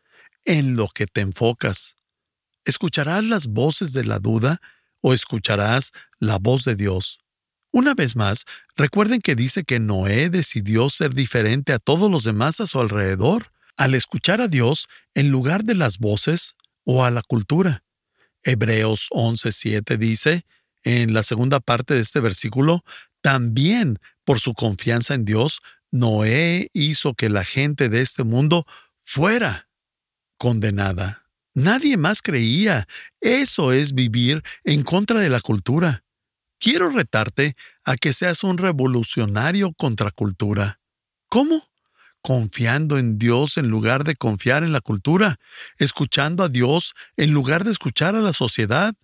en 0.46 0.76
lo 0.76 0.90
que 0.90 1.08
te 1.08 1.22
enfocas. 1.22 1.96
¿Escucharás 2.66 3.24
las 3.24 3.48
voces 3.48 3.94
de 3.94 4.04
la 4.04 4.20
duda 4.20 4.62
o 5.02 5.14
escucharás 5.14 5.92
la 6.20 6.38
voz 6.38 6.66
de 6.66 6.76
Dios? 6.76 7.20
Una 7.72 7.94
vez 7.94 8.16
más, 8.16 8.46
recuerden 8.76 9.22
que 9.22 9.36
dice 9.36 9.64
que 9.64 9.80
Noé 9.80 10.30
decidió 10.30 10.90
ser 10.90 11.14
diferente 11.14 11.74
a 11.74 11.80
todos 11.80 12.12
los 12.12 12.24
demás 12.24 12.60
a 12.60 12.68
su 12.68 12.80
alrededor, 12.80 13.52
al 13.78 13.96
escuchar 13.96 14.42
a 14.42 14.48
Dios 14.48 14.88
en 15.16 15.32
lugar 15.32 15.64
de 15.64 15.76
las 15.76 15.98
voces 15.98 16.56
o 16.84 17.04
a 17.04 17.12
la 17.12 17.24
cultura. 17.24 17.84
Hebreos 18.44 19.08
11:7 19.12 19.98
dice, 19.98 20.46
en 20.84 21.14
la 21.14 21.24
segunda 21.24 21.60
parte 21.60 21.94
de 21.94 22.02
este 22.02 22.20
versículo, 22.20 22.84
también 23.22 24.00
por 24.24 24.40
su 24.40 24.54
confianza 24.54 25.14
en 25.14 25.26
Dios, 25.26 25.62
Noé 25.92 26.70
hizo 26.74 27.14
que 27.14 27.30
la 27.30 27.44
gente 27.44 27.90
de 27.90 28.02
este 28.02 28.24
mundo 28.24 28.66
fuera 29.02 29.70
condenada. 30.38 31.24
Nadie 31.54 31.98
más 31.98 32.22
creía. 32.22 32.88
Eso 33.22 33.72
es 33.72 33.94
vivir 33.94 34.42
en 34.64 34.84
contra 34.84 35.20
de 35.20 35.30
la 35.30 35.40
cultura. 35.40 36.04
Quiero 36.60 36.90
retarte 36.90 37.56
a 37.84 37.96
que 37.96 38.14
seas 38.14 38.44
un 38.44 38.58
revolucionario 38.58 39.74
contra 39.74 40.12
cultura. 40.12 40.80
¿Cómo? 41.30 41.70
Confiando 42.22 42.98
en 42.98 43.20
Dios 43.20 43.58
en 43.58 43.68
lugar 43.68 44.04
de 44.04 44.16
confiar 44.16 44.64
en 44.64 44.72
la 44.72 44.82
cultura, 44.82 45.38
escuchando 45.78 46.44
a 46.44 46.50
Dios 46.50 46.94
en 47.18 47.34
lugar 47.34 47.66
de 47.66 47.72
escuchar 47.72 48.16
a 48.16 48.22
la 48.22 48.34
sociedad, 48.34 48.96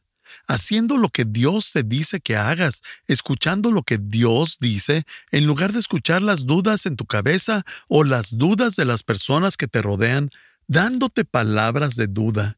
haciendo 0.47 0.97
lo 0.97 1.09
que 1.09 1.25
Dios 1.25 1.71
te 1.71 1.83
dice 1.83 2.19
que 2.19 2.35
hagas, 2.35 2.81
escuchando 3.07 3.71
lo 3.71 3.83
que 3.83 3.97
Dios 3.97 4.57
dice, 4.59 5.03
en 5.31 5.45
lugar 5.45 5.73
de 5.73 5.79
escuchar 5.79 6.21
las 6.21 6.45
dudas 6.45 6.85
en 6.85 6.95
tu 6.95 7.05
cabeza 7.05 7.65
o 7.87 8.03
las 8.03 8.37
dudas 8.37 8.75
de 8.75 8.85
las 8.85 9.03
personas 9.03 9.57
que 9.57 9.67
te 9.67 9.81
rodean, 9.81 10.29
dándote 10.67 11.25
palabras 11.25 11.95
de 11.95 12.07
duda. 12.07 12.57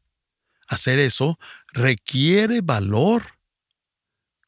Hacer 0.68 0.98
eso 0.98 1.38
requiere 1.72 2.60
valor. 2.60 3.22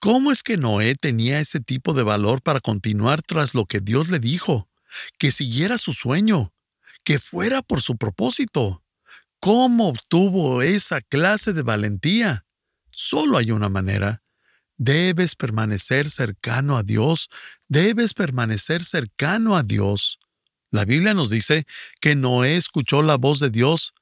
¿Cómo 0.00 0.32
es 0.32 0.42
que 0.42 0.56
Noé 0.56 0.94
tenía 0.94 1.40
ese 1.40 1.60
tipo 1.60 1.94
de 1.94 2.02
valor 2.02 2.42
para 2.42 2.60
continuar 2.60 3.22
tras 3.22 3.54
lo 3.54 3.64
que 3.66 3.80
Dios 3.80 4.10
le 4.10 4.18
dijo? 4.18 4.68
Que 5.18 5.32
siguiera 5.32 5.78
su 5.78 5.92
sueño, 5.92 6.52
que 7.04 7.18
fuera 7.18 7.62
por 7.62 7.82
su 7.82 7.96
propósito. 7.96 8.82
¿Cómo 9.40 9.88
obtuvo 9.88 10.62
esa 10.62 11.00
clase 11.00 11.52
de 11.52 11.62
valentía? 11.62 12.46
Solo 12.94 13.38
hay 13.38 13.50
una 13.50 13.68
manera. 13.68 14.22
Debes 14.76 15.36
permanecer 15.36 16.10
cercano 16.10 16.76
a 16.76 16.82
Dios, 16.82 17.28
debes 17.68 18.14
permanecer 18.14 18.84
cercano 18.84 19.56
a 19.56 19.62
Dios. 19.62 20.18
La 20.70 20.84
Biblia 20.84 21.14
nos 21.14 21.30
dice 21.30 21.66
que 22.00 22.16
Noé 22.16 22.56
escuchó 22.56 23.02
la 23.02 23.16
voz 23.16 23.38
de 23.38 23.50
Dios. 23.50 23.94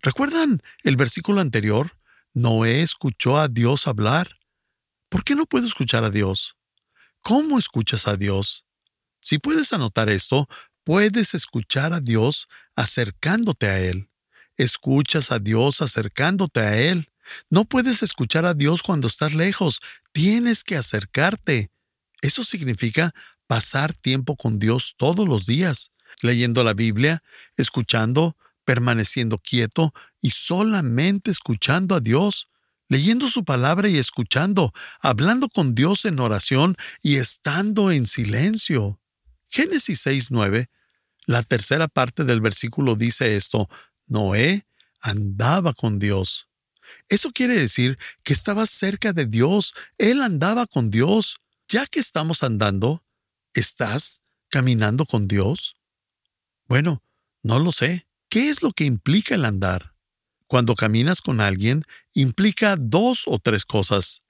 ¿Recuerdan 0.00 0.62
el 0.84 0.96
versículo 0.96 1.40
anterior? 1.40 1.96
Noé 2.32 2.82
escuchó 2.82 3.38
a 3.38 3.48
Dios 3.48 3.88
hablar. 3.88 4.38
¿Por 5.08 5.24
qué 5.24 5.34
no 5.34 5.46
puedo 5.46 5.66
escuchar 5.66 6.04
a 6.04 6.10
Dios? 6.10 6.56
¿Cómo 7.20 7.58
escuchas 7.58 8.06
a 8.06 8.16
Dios? 8.16 8.64
Si 9.20 9.38
puedes 9.38 9.72
anotar 9.72 10.08
esto, 10.08 10.48
puedes 10.84 11.34
escuchar 11.34 11.92
a 11.92 12.00
Dios 12.00 12.46
acercándote 12.76 13.66
a 13.66 13.80
Él. 13.80 14.08
Escuchas 14.56 15.32
a 15.32 15.38
Dios 15.38 15.82
acercándote 15.82 16.60
a 16.60 16.76
Él. 16.76 17.09
No 17.48 17.64
puedes 17.64 18.02
escuchar 18.02 18.44
a 18.44 18.54
Dios 18.54 18.82
cuando 18.82 19.08
estás 19.08 19.34
lejos, 19.34 19.80
tienes 20.12 20.64
que 20.64 20.76
acercarte. 20.76 21.70
Eso 22.22 22.44
significa 22.44 23.14
pasar 23.46 23.94
tiempo 23.94 24.36
con 24.36 24.58
Dios 24.58 24.94
todos 24.96 25.28
los 25.28 25.46
días, 25.46 25.90
leyendo 26.22 26.62
la 26.62 26.74
Biblia, 26.74 27.22
escuchando, 27.56 28.36
permaneciendo 28.64 29.38
quieto 29.38 29.92
y 30.20 30.30
solamente 30.30 31.30
escuchando 31.30 31.94
a 31.94 32.00
Dios, 32.00 32.48
leyendo 32.88 33.26
su 33.26 33.44
palabra 33.44 33.88
y 33.88 33.96
escuchando, 33.96 34.72
hablando 35.00 35.48
con 35.48 35.74
Dios 35.74 36.04
en 36.04 36.20
oración 36.20 36.76
y 37.02 37.16
estando 37.16 37.90
en 37.90 38.06
silencio. 38.06 39.00
Génesis 39.48 40.06
6.9, 40.06 40.68
la 41.26 41.42
tercera 41.42 41.88
parte 41.88 42.24
del 42.24 42.40
versículo 42.40 42.96
dice 42.96 43.36
esto, 43.36 43.68
Noé 44.06 44.66
andaba 45.00 45.72
con 45.72 45.98
Dios. 45.98 46.49
Eso 47.08 47.30
quiere 47.32 47.58
decir 47.58 47.98
que 48.22 48.32
estaba 48.32 48.66
cerca 48.66 49.12
de 49.12 49.26
Dios, 49.26 49.74
Él 49.98 50.22
andaba 50.22 50.66
con 50.66 50.90
Dios. 50.90 51.36
Ya 51.68 51.86
que 51.86 52.00
estamos 52.00 52.42
andando, 52.42 53.04
¿estás 53.54 54.22
caminando 54.48 55.06
con 55.06 55.28
Dios? 55.28 55.76
Bueno, 56.66 57.02
no 57.42 57.58
lo 57.58 57.72
sé. 57.72 58.06
¿Qué 58.28 58.48
es 58.48 58.62
lo 58.62 58.72
que 58.72 58.84
implica 58.84 59.34
el 59.34 59.44
andar? 59.44 59.94
Cuando 60.46 60.74
caminas 60.74 61.20
con 61.20 61.40
alguien, 61.40 61.84
implica 62.12 62.76
dos 62.76 63.22
o 63.26 63.38
tres 63.38 63.64
cosas. 63.64 64.22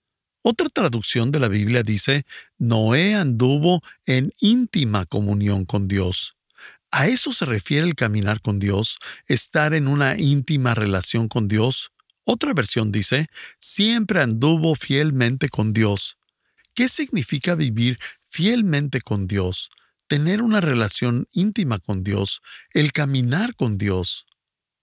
Otra 0.43 0.69
traducción 0.71 1.33
de 1.33 1.41
la 1.41 1.49
Biblia 1.49 1.83
dice, 1.83 2.25
Noé 2.59 3.15
anduvo 3.15 3.83
en 4.07 4.33
íntima 4.41 5.05
comunión 5.05 5.67
con 5.67 5.87
Dios. 5.87 6.37
A 6.91 7.07
eso 7.07 7.33
se 7.33 7.45
refiere 7.45 7.87
el 7.87 7.95
caminar 7.95 8.41
con 8.41 8.59
Dios, 8.59 8.97
estar 9.27 9.75
en 9.75 9.87
una 9.87 10.19
íntima 10.19 10.75
relación 10.75 11.29
con 11.29 11.47
Dios. 11.47 11.93
Otra 12.25 12.53
versión 12.55 12.93
dice, 12.93 13.27
siempre 13.59 14.21
anduvo 14.21 14.75
fielmente 14.75 15.49
con 15.49 15.73
Dios. 15.73 16.19
¿Qué 16.75 16.89
significa 16.89 17.55
vivir 17.55 17.99
fielmente 18.29 19.01
con 19.01 19.27
Dios? 19.27 19.71
Tener 20.07 20.43
una 20.43 20.61
relación 20.61 21.29
íntima 21.33 21.79
con 21.79 22.03
Dios, 22.03 22.43
el 22.73 22.93
caminar 22.93 23.55
con 23.55 23.79
Dios. 23.79 24.27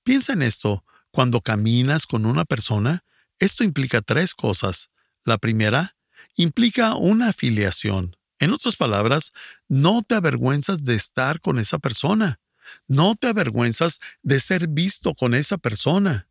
Piensa 0.04 0.34
en 0.34 0.42
esto, 0.42 0.84
cuando 1.12 1.42
caminas 1.42 2.06
con 2.06 2.26
una 2.26 2.46
persona, 2.46 3.04
esto 3.40 3.64
implica 3.64 4.02
tres 4.02 4.34
cosas. 4.34 4.90
La 5.24 5.38
primera, 5.38 5.96
implica 6.36 6.96
una 6.96 7.30
afiliación. 7.30 8.16
En 8.40 8.54
otras 8.54 8.76
palabras, 8.76 9.34
no 9.68 10.02
te 10.02 10.16
avergüenzas 10.16 10.84
de 10.84 10.96
estar 10.96 11.40
con 11.42 11.60
esa 11.60 11.80
persona. 11.80 12.40
No 12.88 13.16
te 13.16 13.28
avergüenzas 13.28 14.00
de 14.22 14.40
ser 14.40 14.68
visto 14.68 15.14
con 15.14 15.34
esa 15.34 15.58
persona. 15.58 16.28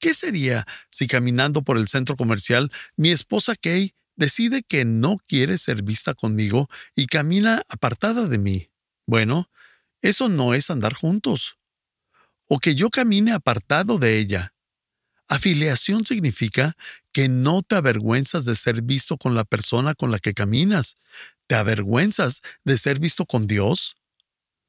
¿Qué 0.00 0.14
sería 0.14 0.66
si 0.90 1.06
caminando 1.06 1.62
por 1.62 1.76
el 1.76 1.88
centro 1.88 2.16
comercial 2.16 2.70
mi 2.96 3.10
esposa 3.10 3.56
Kay 3.56 3.94
decide 4.16 4.62
que 4.62 4.84
no 4.84 5.18
quiere 5.26 5.58
ser 5.58 5.82
vista 5.82 6.14
conmigo 6.14 6.68
y 6.94 7.06
camina 7.06 7.62
apartada 7.68 8.26
de 8.26 8.38
mí? 8.38 8.70
Bueno, 9.06 9.50
eso 10.02 10.28
no 10.28 10.54
es 10.54 10.70
andar 10.70 10.94
juntos. 10.94 11.58
O 12.46 12.58
que 12.60 12.74
yo 12.74 12.90
camine 12.90 13.32
apartado 13.32 13.98
de 13.98 14.18
ella. 14.18 14.54
Afiliación 15.28 16.06
significa 16.06 16.76
que 17.12 17.28
no 17.28 17.62
te 17.62 17.74
avergüenzas 17.74 18.44
de 18.44 18.56
ser 18.56 18.80
visto 18.82 19.18
con 19.18 19.34
la 19.34 19.44
persona 19.44 19.94
con 19.94 20.10
la 20.10 20.18
que 20.18 20.32
caminas. 20.32 20.96
¿Te 21.46 21.56
avergüenzas 21.56 22.42
de 22.64 22.78
ser 22.78 23.00
visto 23.00 23.26
con 23.26 23.46
Dios? 23.46 23.96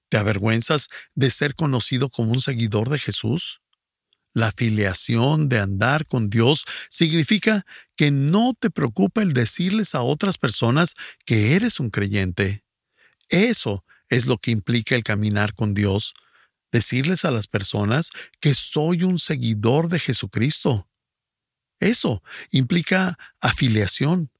¿Te 0.09 0.17
avergüenzas 0.17 0.89
de 1.15 1.29
ser 1.29 1.55
conocido 1.55 2.09
como 2.09 2.31
un 2.31 2.41
seguidor 2.41 2.89
de 2.89 2.99
Jesús? 2.99 3.61
La 4.33 4.47
afiliación 4.47 5.49
de 5.49 5.59
andar 5.59 6.05
con 6.05 6.29
Dios 6.29 6.65
significa 6.89 7.65
que 7.95 8.11
no 8.11 8.53
te 8.59 8.69
preocupa 8.69 9.21
el 9.21 9.33
decirles 9.33 9.95
a 9.95 10.01
otras 10.01 10.37
personas 10.37 10.95
que 11.25 11.55
eres 11.55 11.79
un 11.79 11.89
creyente. 11.89 12.63
Eso 13.29 13.83
es 14.07 14.25
lo 14.25 14.37
que 14.37 14.51
implica 14.51 14.95
el 14.95 15.03
caminar 15.03 15.53
con 15.53 15.73
Dios, 15.73 16.13
decirles 16.71 17.25
a 17.25 17.31
las 17.31 17.47
personas 17.47 18.09
que 18.39 18.53
soy 18.53 19.03
un 19.03 19.19
seguidor 19.19 19.89
de 19.89 19.99
Jesucristo. 19.99 20.87
Eso 21.79 22.21
implica 22.51 23.17
afiliación. 23.39 24.31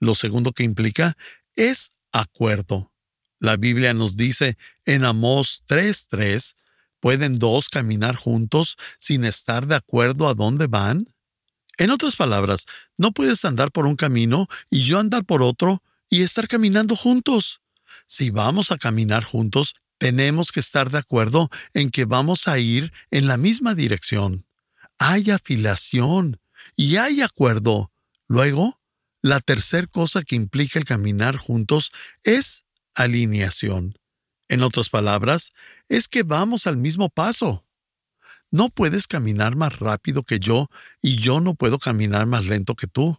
Lo 0.00 0.14
segundo 0.14 0.52
que 0.52 0.64
implica 0.64 1.16
es 1.54 1.90
acuerdo. 2.12 2.92
La 3.38 3.56
Biblia 3.56 3.94
nos 3.94 4.16
dice 4.16 4.56
en 4.84 5.04
Amós 5.04 5.62
3:3 5.66 6.56
¿Pueden 7.00 7.38
dos 7.38 7.68
caminar 7.68 8.16
juntos 8.16 8.76
sin 8.98 9.24
estar 9.24 9.66
de 9.66 9.74
acuerdo 9.74 10.28
a 10.28 10.34
dónde 10.34 10.66
van? 10.66 11.08
En 11.78 11.90
otras 11.90 12.14
palabras, 12.14 12.66
no 12.98 13.12
puedes 13.12 13.44
andar 13.44 13.72
por 13.72 13.86
un 13.86 13.96
camino 13.96 14.48
y 14.70 14.82
yo 14.82 14.98
andar 14.98 15.24
por 15.24 15.42
otro 15.42 15.82
y 16.10 16.22
estar 16.22 16.46
caminando 16.46 16.94
juntos. 16.94 17.62
Si 18.06 18.30
vamos 18.30 18.70
a 18.70 18.76
caminar 18.76 19.24
juntos, 19.24 19.76
tenemos 19.96 20.52
que 20.52 20.60
estar 20.60 20.90
de 20.90 20.98
acuerdo 20.98 21.48
en 21.72 21.90
que 21.90 22.04
vamos 22.04 22.48
a 22.48 22.58
ir 22.58 22.92
en 23.10 23.26
la 23.28 23.36
misma 23.36 23.74
dirección. 23.74 24.46
Hay 24.98 25.30
afiliación 25.30 26.38
y 26.76 26.96
hay 26.96 27.22
acuerdo. 27.22 27.92
Luego, 28.28 28.80
la 29.22 29.40
tercera 29.40 29.86
cosa 29.86 30.22
que 30.22 30.36
implica 30.36 30.78
el 30.78 30.84
caminar 30.84 31.36
juntos 31.36 31.90
es 32.24 32.64
alineación. 32.94 33.99
En 34.50 34.64
otras 34.64 34.88
palabras, 34.88 35.52
es 35.88 36.08
que 36.08 36.24
vamos 36.24 36.66
al 36.66 36.76
mismo 36.76 37.08
paso. 37.08 37.64
No 38.50 38.68
puedes 38.68 39.06
caminar 39.06 39.54
más 39.54 39.78
rápido 39.78 40.24
que 40.24 40.40
yo 40.40 40.68
y 41.00 41.18
yo 41.18 41.38
no 41.38 41.54
puedo 41.54 41.78
caminar 41.78 42.26
más 42.26 42.46
lento 42.46 42.74
que 42.74 42.88
tú. 42.88 43.16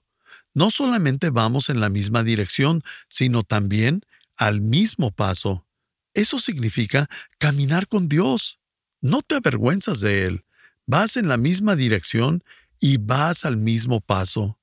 No 0.53 0.69
solamente 0.71 1.29
vamos 1.29 1.69
en 1.69 1.79
la 1.79 1.87
misma 1.87 2.23
dirección, 2.23 2.83
sino 3.07 3.43
también 3.43 4.01
al 4.35 4.59
mismo 4.59 5.11
paso. 5.11 5.65
Eso 6.13 6.37
significa 6.37 7.09
caminar 7.37 7.87
con 7.87 8.09
Dios. 8.09 8.59
No 8.99 9.21
te 9.21 9.35
avergüenzas 9.35 10.01
de 10.01 10.25
Él. 10.25 10.45
Vas 10.85 11.15
en 11.15 11.29
la 11.29 11.37
misma 11.37 11.77
dirección 11.77 12.43
y 12.81 12.97
vas 12.97 13.45
al 13.45 13.55
mismo 13.55 14.01
paso. 14.01 14.59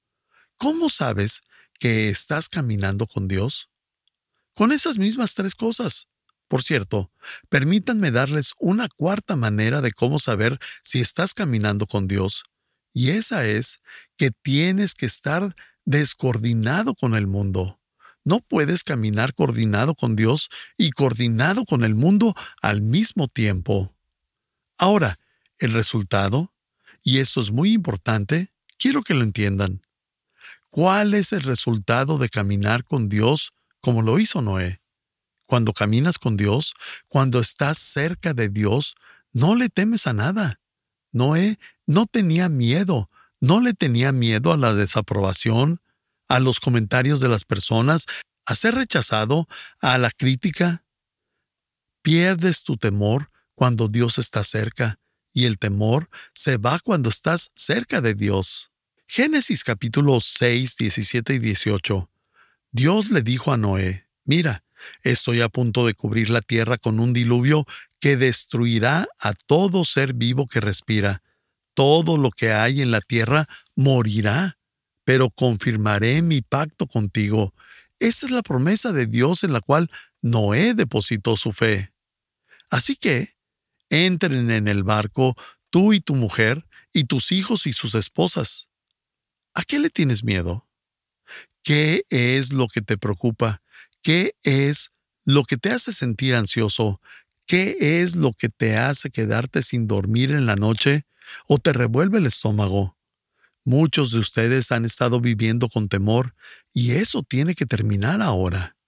¿Cómo 0.59 0.91
sabes 0.91 1.45
que 1.81 2.11
estás 2.11 2.51
caminando 2.51 3.07
con 3.07 3.27
Dios? 3.27 3.71
Con 4.53 4.71
esas 4.71 4.99
mismas 4.99 5.35
tres 5.35 5.55
cosas. 5.55 6.08
Por 6.49 6.63
cierto, 6.63 7.13
permítanme 7.51 8.11
darles 8.11 8.55
una 8.59 8.89
cuarta 8.89 9.37
manera 9.37 9.83
de 9.83 9.93
cómo 9.93 10.19
saber 10.19 10.59
si 10.83 11.01
estás 11.01 11.35
caminando 11.35 11.87
con 11.87 12.09
Dios, 12.09 12.45
y 12.95 13.11
esa 13.11 13.47
es 13.47 13.81
que 14.17 14.31
tienes 14.31 14.95
que 14.95 15.07
estar 15.07 15.55
descoordinado 15.85 16.95
con 16.95 17.15
el 17.15 17.27
mundo. 17.27 17.81
No 18.25 18.41
puedes 18.41 18.83
caminar 18.83 19.35
coordinado 19.35 19.95
con 19.95 20.17
Dios 20.17 20.49
y 20.77 20.91
coordinado 20.91 21.65
con 21.65 21.85
el 21.85 21.95
mundo 21.95 22.35
al 22.61 22.83
mismo 22.83 23.29
tiempo. 23.29 23.95
Ahora, 24.79 25.19
el 25.59 25.73
resultado, 25.73 26.53
y 27.03 27.19
esto 27.19 27.41
es 27.41 27.51
muy 27.51 27.73
importante, 27.73 28.53
quiero 28.79 29.03
que 29.03 29.15
lo 29.15 29.23
entiendan. 29.23 29.83
¿Cuál 30.71 31.15
es 31.15 31.33
el 31.33 31.43
resultado 31.43 32.19
de 32.19 32.29
caminar 32.29 32.85
con 32.85 33.09
Dios 33.09 33.53
como 33.81 34.03
lo 34.03 34.19
hizo 34.19 34.43
Noé? 34.43 34.81
Cuando 35.49 35.73
caminas 35.73 36.19
con 36.19 36.37
Dios, 36.37 36.75
cuando 37.09 37.41
estás 37.41 37.79
cerca 37.79 38.35
de 38.35 38.51
Dios, 38.51 38.97
no 39.33 39.55
le 39.55 39.71
temes 39.71 40.07
a 40.07 40.13
nada. 40.13 40.61
Noé 41.11 41.59
no 41.87 42.05
tenía 42.05 42.51
miedo, 42.51 43.09
no 43.41 43.63
le 43.63 43.73
tenía 43.73 44.13
miedo 44.13 44.53
a 44.53 44.59
la 44.59 44.75
desaprobación, 44.75 45.81
a 46.29 46.39
los 46.39 46.61
comentarios 46.61 47.21
de 47.21 47.31
las 47.31 47.45
personas, 47.45 48.05
a 48.45 48.55
ser 48.55 48.75
rechazado, 48.75 49.49
a 49.81 49.97
la 49.97 50.11
crítica. 50.11 50.85
Pierdes 52.03 52.63
tu 52.63 52.77
temor 52.77 53.31
cuando 53.55 53.89
Dios 53.89 54.19
está 54.19 54.45
cerca, 54.45 55.01
y 55.33 55.47
el 55.47 55.59
temor 55.59 56.11
se 56.35 56.59
va 56.59 56.79
cuando 56.79 57.09
estás 57.09 57.53
cerca 57.55 58.03
de 58.03 58.13
Dios. 58.15 58.71
Génesis 59.07 59.65
capítulo 59.65 60.21
6, 60.21 60.77
17 60.77 61.33
y 61.33 61.39
18. 61.39 62.11
Dios 62.71 63.11
le 63.11 63.23
dijo 63.23 63.51
a 63.51 63.57
Noé, 63.57 64.11
Mira, 64.27 64.63
estoy 65.03 65.41
a 65.41 65.49
punto 65.49 65.87
de 65.87 65.95
cubrir 65.95 66.31
la 66.31 66.41
tierra 66.41 66.79
con 66.79 67.01
un 67.01 67.13
diluvio 67.13 67.67
que 68.01 68.17
destruirá 68.17 69.07
a 69.19 69.33
todo 69.33 69.85
ser 69.85 70.15
vivo 70.15 70.47
que 70.47 70.61
respira. 70.61 71.23
Todo 71.75 72.17
lo 72.17 72.31
que 72.31 72.53
hay 72.53 72.81
en 72.81 72.91
la 72.91 73.01
tierra 73.01 73.47
morirá, 73.75 74.59
pero 75.05 75.31
confirmaré 75.31 76.23
mi 76.23 76.41
pacto 76.43 76.87
contigo. 76.87 77.55
Esta 77.99 78.27
es 78.27 78.33
la 78.33 78.43
promesa 78.43 78.93
de 78.93 79.07
Dios 79.07 79.45
en 79.45 79.53
la 79.53 79.61
cual 79.61 79.91
Noé 80.23 80.75
depositó 80.75 81.37
su 81.37 81.53
fe. 81.53 81.93
Así 82.71 82.97
que, 82.97 83.35
entren 83.91 84.51
en 84.51 84.69
el 84.69 84.83
barco 84.83 85.37
tú 85.71 85.93
y 85.93 86.01
tu 86.01 86.15
mujer, 86.15 86.65
y 86.93 87.05
tus 87.05 87.33
hijos 87.33 87.67
y 87.67 87.73
sus 87.73 87.95
esposas. 87.95 88.69
¿A 89.55 89.63
qué 89.63 89.79
le 89.79 89.91
tienes 89.91 90.25
miedo? 90.25 90.69
¿Qué 91.63 92.05
es 92.11 92.53
lo 92.53 92.69
que 92.69 92.81
te 92.81 92.97
preocupa? 92.97 93.63
¿Qué 94.09 94.33
es 94.43 94.93
lo 95.27 95.45
que 95.45 95.59
te 95.59 95.71
hace 95.71 95.93
sentir 95.93 96.35
ansioso? 96.35 96.99
¿Qué 97.47 98.01
es 98.01 98.17
lo 98.17 98.33
que 98.33 98.49
te 98.49 98.79
hace 98.79 99.11
quedarte 99.11 99.61
sin 99.61 99.87
dormir 99.87 100.33
en 100.33 100.47
la 100.47 100.57
noche 100.57 101.05
o 101.47 101.59
te 101.59 101.75
revuelve 101.75 102.17
el 102.17 102.25
estómago? 102.25 102.97
Muchos 103.67 104.11
de 104.11 104.19
ustedes 104.19 104.73
han 104.73 104.87
estado 104.87 105.21
viviendo 105.21 105.69
con 105.69 105.91
temor 105.91 106.35
y 106.73 106.93
eso 106.93 107.23
tiene 107.23 107.55
que 107.55 107.67
terminar 107.67 108.23
ahora. 108.23 108.79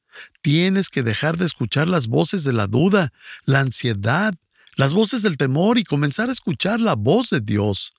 Tienes 0.41 0.89
que 0.89 1.03
dejar 1.03 1.37
de 1.37 1.45
escuchar 1.45 1.87
las 1.87 2.07
voces 2.07 2.43
de 2.43 2.55
la 2.55 2.67
duda, 2.67 3.13
la 3.45 3.61
ansiedad, 3.61 4.35
las 4.77 4.95
voces 4.95 5.21
del 5.21 5.37
temor 5.37 5.77
y 5.77 5.85
comenzar 5.85 6.31
a 6.31 6.33
escuchar 6.33 6.81
la 6.81 6.95
voz 6.95 7.29
de 7.29 7.43
Dios. 7.43 7.93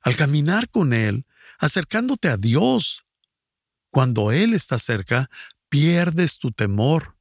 Al 0.00 0.14
caminar 0.14 0.68
con 0.68 0.92
Él, 0.92 1.26
acercándote 1.58 2.28
a 2.28 2.36
Dios. 2.36 3.02
Cuando 3.90 4.30
Él 4.30 4.54
está 4.54 4.78
cerca, 4.78 5.28
pierdes 5.68 6.38
tu 6.38 6.50
temor. 6.50 7.16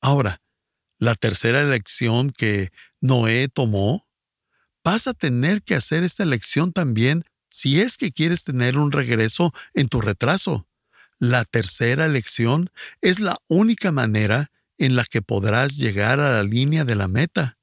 Ahora, 0.00 0.42
la 0.98 1.14
tercera 1.14 1.62
elección 1.62 2.30
que 2.30 2.70
Noé 3.00 3.48
tomó, 3.48 4.08
vas 4.84 5.06
a 5.06 5.14
tener 5.14 5.62
que 5.62 5.74
hacer 5.74 6.02
esta 6.02 6.22
elección 6.22 6.72
también 6.72 7.24
si 7.48 7.80
es 7.80 7.96
que 7.96 8.12
quieres 8.12 8.44
tener 8.44 8.78
un 8.78 8.92
regreso 8.92 9.52
en 9.74 9.88
tu 9.88 10.00
retraso. 10.00 10.66
La 11.18 11.44
tercera 11.44 12.06
elección 12.06 12.70
es 13.00 13.20
la 13.20 13.38
única 13.48 13.92
manera 13.92 14.50
en 14.78 14.96
la 14.96 15.04
que 15.04 15.22
podrás 15.22 15.76
llegar 15.76 16.18
a 16.18 16.32
la 16.32 16.42
línea 16.42 16.84
de 16.84 16.94
la 16.94 17.08
meta, 17.08 17.58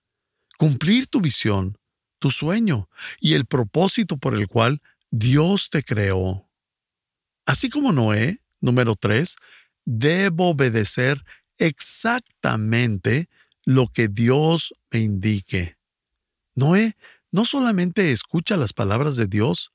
cumplir 0.58 1.08
tu 1.08 1.20
visión, 1.20 1.78
tu 2.20 2.32
sueño 2.32 2.90
y 3.20 3.34
el 3.34 3.46
propósito 3.46 4.18
por 4.18 4.36
el 4.36 4.48
cual 4.48 4.82
Dios 5.12 5.70
te 5.70 5.84
creó. 5.84 6.50
Así 7.46 7.70
como 7.70 7.92
Noé, 7.92 8.42
número 8.62 8.96
3, 8.96 9.36
debo 9.92 10.50
obedecer 10.50 11.26
exactamente 11.58 13.28
lo 13.66 13.88
que 13.88 14.08
Dios 14.08 14.76
me 14.92 15.00
indique. 15.00 15.78
Noé 16.54 16.96
no 17.32 17.44
solamente 17.44 18.12
escucha 18.12 18.56
las 18.56 18.72
palabras 18.72 19.16
de 19.16 19.26
Dios, 19.26 19.72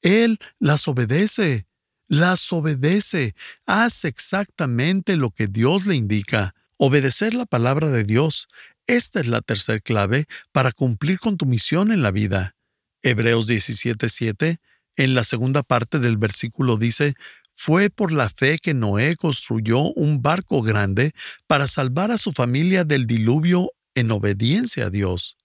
él 0.00 0.38
las 0.58 0.88
obedece, 0.88 1.66
las 2.06 2.50
obedece, 2.50 3.34
hace 3.66 4.08
exactamente 4.08 5.16
lo 5.16 5.30
que 5.30 5.46
Dios 5.46 5.84
le 5.86 5.96
indica. 5.96 6.54
Obedecer 6.78 7.34
la 7.34 7.44
palabra 7.44 7.90
de 7.90 8.04
Dios. 8.04 8.48
Esta 8.86 9.20
es 9.20 9.26
la 9.26 9.42
tercera 9.42 9.80
clave 9.80 10.26
para 10.50 10.72
cumplir 10.72 11.18
con 11.18 11.36
tu 11.36 11.44
misión 11.44 11.92
en 11.92 12.00
la 12.00 12.10
vida. 12.10 12.56
Hebreos 13.02 13.46
17:7 13.46 14.60
en 14.98 15.14
la 15.14 15.22
segunda 15.22 15.62
parte 15.62 16.00
del 16.00 16.16
versículo 16.16 16.76
dice, 16.76 17.14
fue 17.60 17.90
por 17.90 18.12
la 18.12 18.30
fe 18.30 18.60
que 18.60 18.72
Noé 18.72 19.16
construyó 19.16 19.92
un 19.94 20.22
barco 20.22 20.62
grande 20.62 21.12
para 21.48 21.66
salvar 21.66 22.12
a 22.12 22.16
su 22.16 22.30
familia 22.30 22.84
del 22.84 23.04
diluvio 23.08 23.72
en 23.96 24.12
obediencia 24.12 24.86
a 24.86 24.90
Dios. 24.90 25.36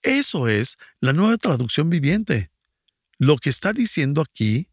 Eso 0.00 0.48
es 0.48 0.78
la 1.00 1.12
nueva 1.12 1.36
traducción 1.36 1.90
viviente. 1.90 2.50
Lo 3.18 3.36
que 3.36 3.50
está 3.50 3.74
diciendo 3.74 4.22
aquí 4.22 4.68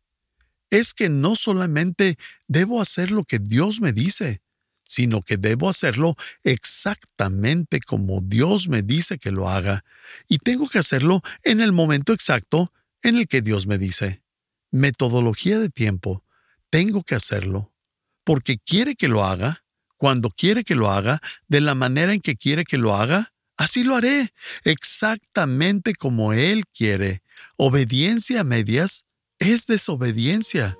es 0.69 0.93
que 0.93 1.09
no 1.09 1.35
solamente 1.35 2.15
debo 2.47 2.81
hacer 2.81 3.11
lo 3.11 3.25
que 3.25 3.39
Dios 3.39 3.81
me 3.81 3.91
dice, 3.91 4.41
sino 4.85 5.23
que 5.23 5.35
debo 5.35 5.67
hacerlo 5.67 6.15
exactamente 6.45 7.81
como 7.81 8.21
Dios 8.21 8.69
me 8.69 8.81
dice 8.81 9.19
que 9.19 9.31
lo 9.31 9.49
haga, 9.49 9.83
y 10.29 10.37
tengo 10.37 10.69
que 10.69 10.79
hacerlo 10.79 11.21
en 11.43 11.59
el 11.59 11.73
momento 11.73 12.13
exacto 12.13 12.71
en 13.03 13.17
el 13.17 13.27
que 13.27 13.41
Dios 13.41 13.67
me 13.67 13.77
dice, 13.77 14.23
metodología 14.71 15.59
de 15.59 15.69
tiempo, 15.69 16.23
tengo 16.71 17.03
que 17.03 17.13
hacerlo, 17.13 17.71
porque 18.23 18.57
quiere 18.57 18.95
que 18.95 19.07
lo 19.07 19.23
haga, 19.23 19.63
cuando 19.97 20.31
quiere 20.31 20.63
que 20.63 20.73
lo 20.73 20.89
haga, 20.89 21.19
de 21.47 21.61
la 21.61 21.75
manera 21.75 22.13
en 22.13 22.21
que 22.21 22.35
quiere 22.35 22.65
que 22.65 22.79
lo 22.79 22.95
haga, 22.95 23.33
así 23.57 23.83
lo 23.83 23.95
haré, 23.95 24.29
exactamente 24.63 25.93
como 25.93 26.33
Él 26.33 26.63
quiere. 26.73 27.21
Obediencia 27.57 28.41
a 28.41 28.43
medias 28.43 29.05
es 29.37 29.67
desobediencia. 29.67 30.79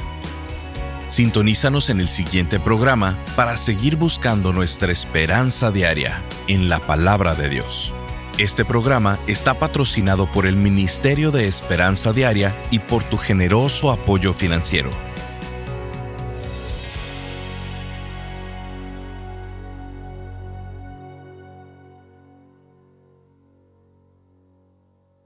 Sintonízanos 1.08 1.90
en 1.90 2.00
el 2.00 2.08
siguiente 2.08 2.58
programa 2.58 3.18
para 3.36 3.56
seguir 3.56 3.96
buscando 3.96 4.52
nuestra 4.52 4.92
esperanza 4.92 5.70
diaria 5.70 6.22
en 6.48 6.68
la 6.68 6.78
palabra 6.80 7.34
de 7.34 7.50
Dios. 7.50 7.92
Este 8.38 8.64
programa 8.64 9.18
está 9.26 9.52
patrocinado 9.52 10.30
por 10.30 10.46
el 10.46 10.56
Ministerio 10.56 11.30
de 11.30 11.46
Esperanza 11.46 12.14
Diaria 12.14 12.54
y 12.70 12.78
por 12.78 13.04
tu 13.04 13.18
generoso 13.18 13.92
apoyo 13.92 14.32
financiero. 14.32 14.90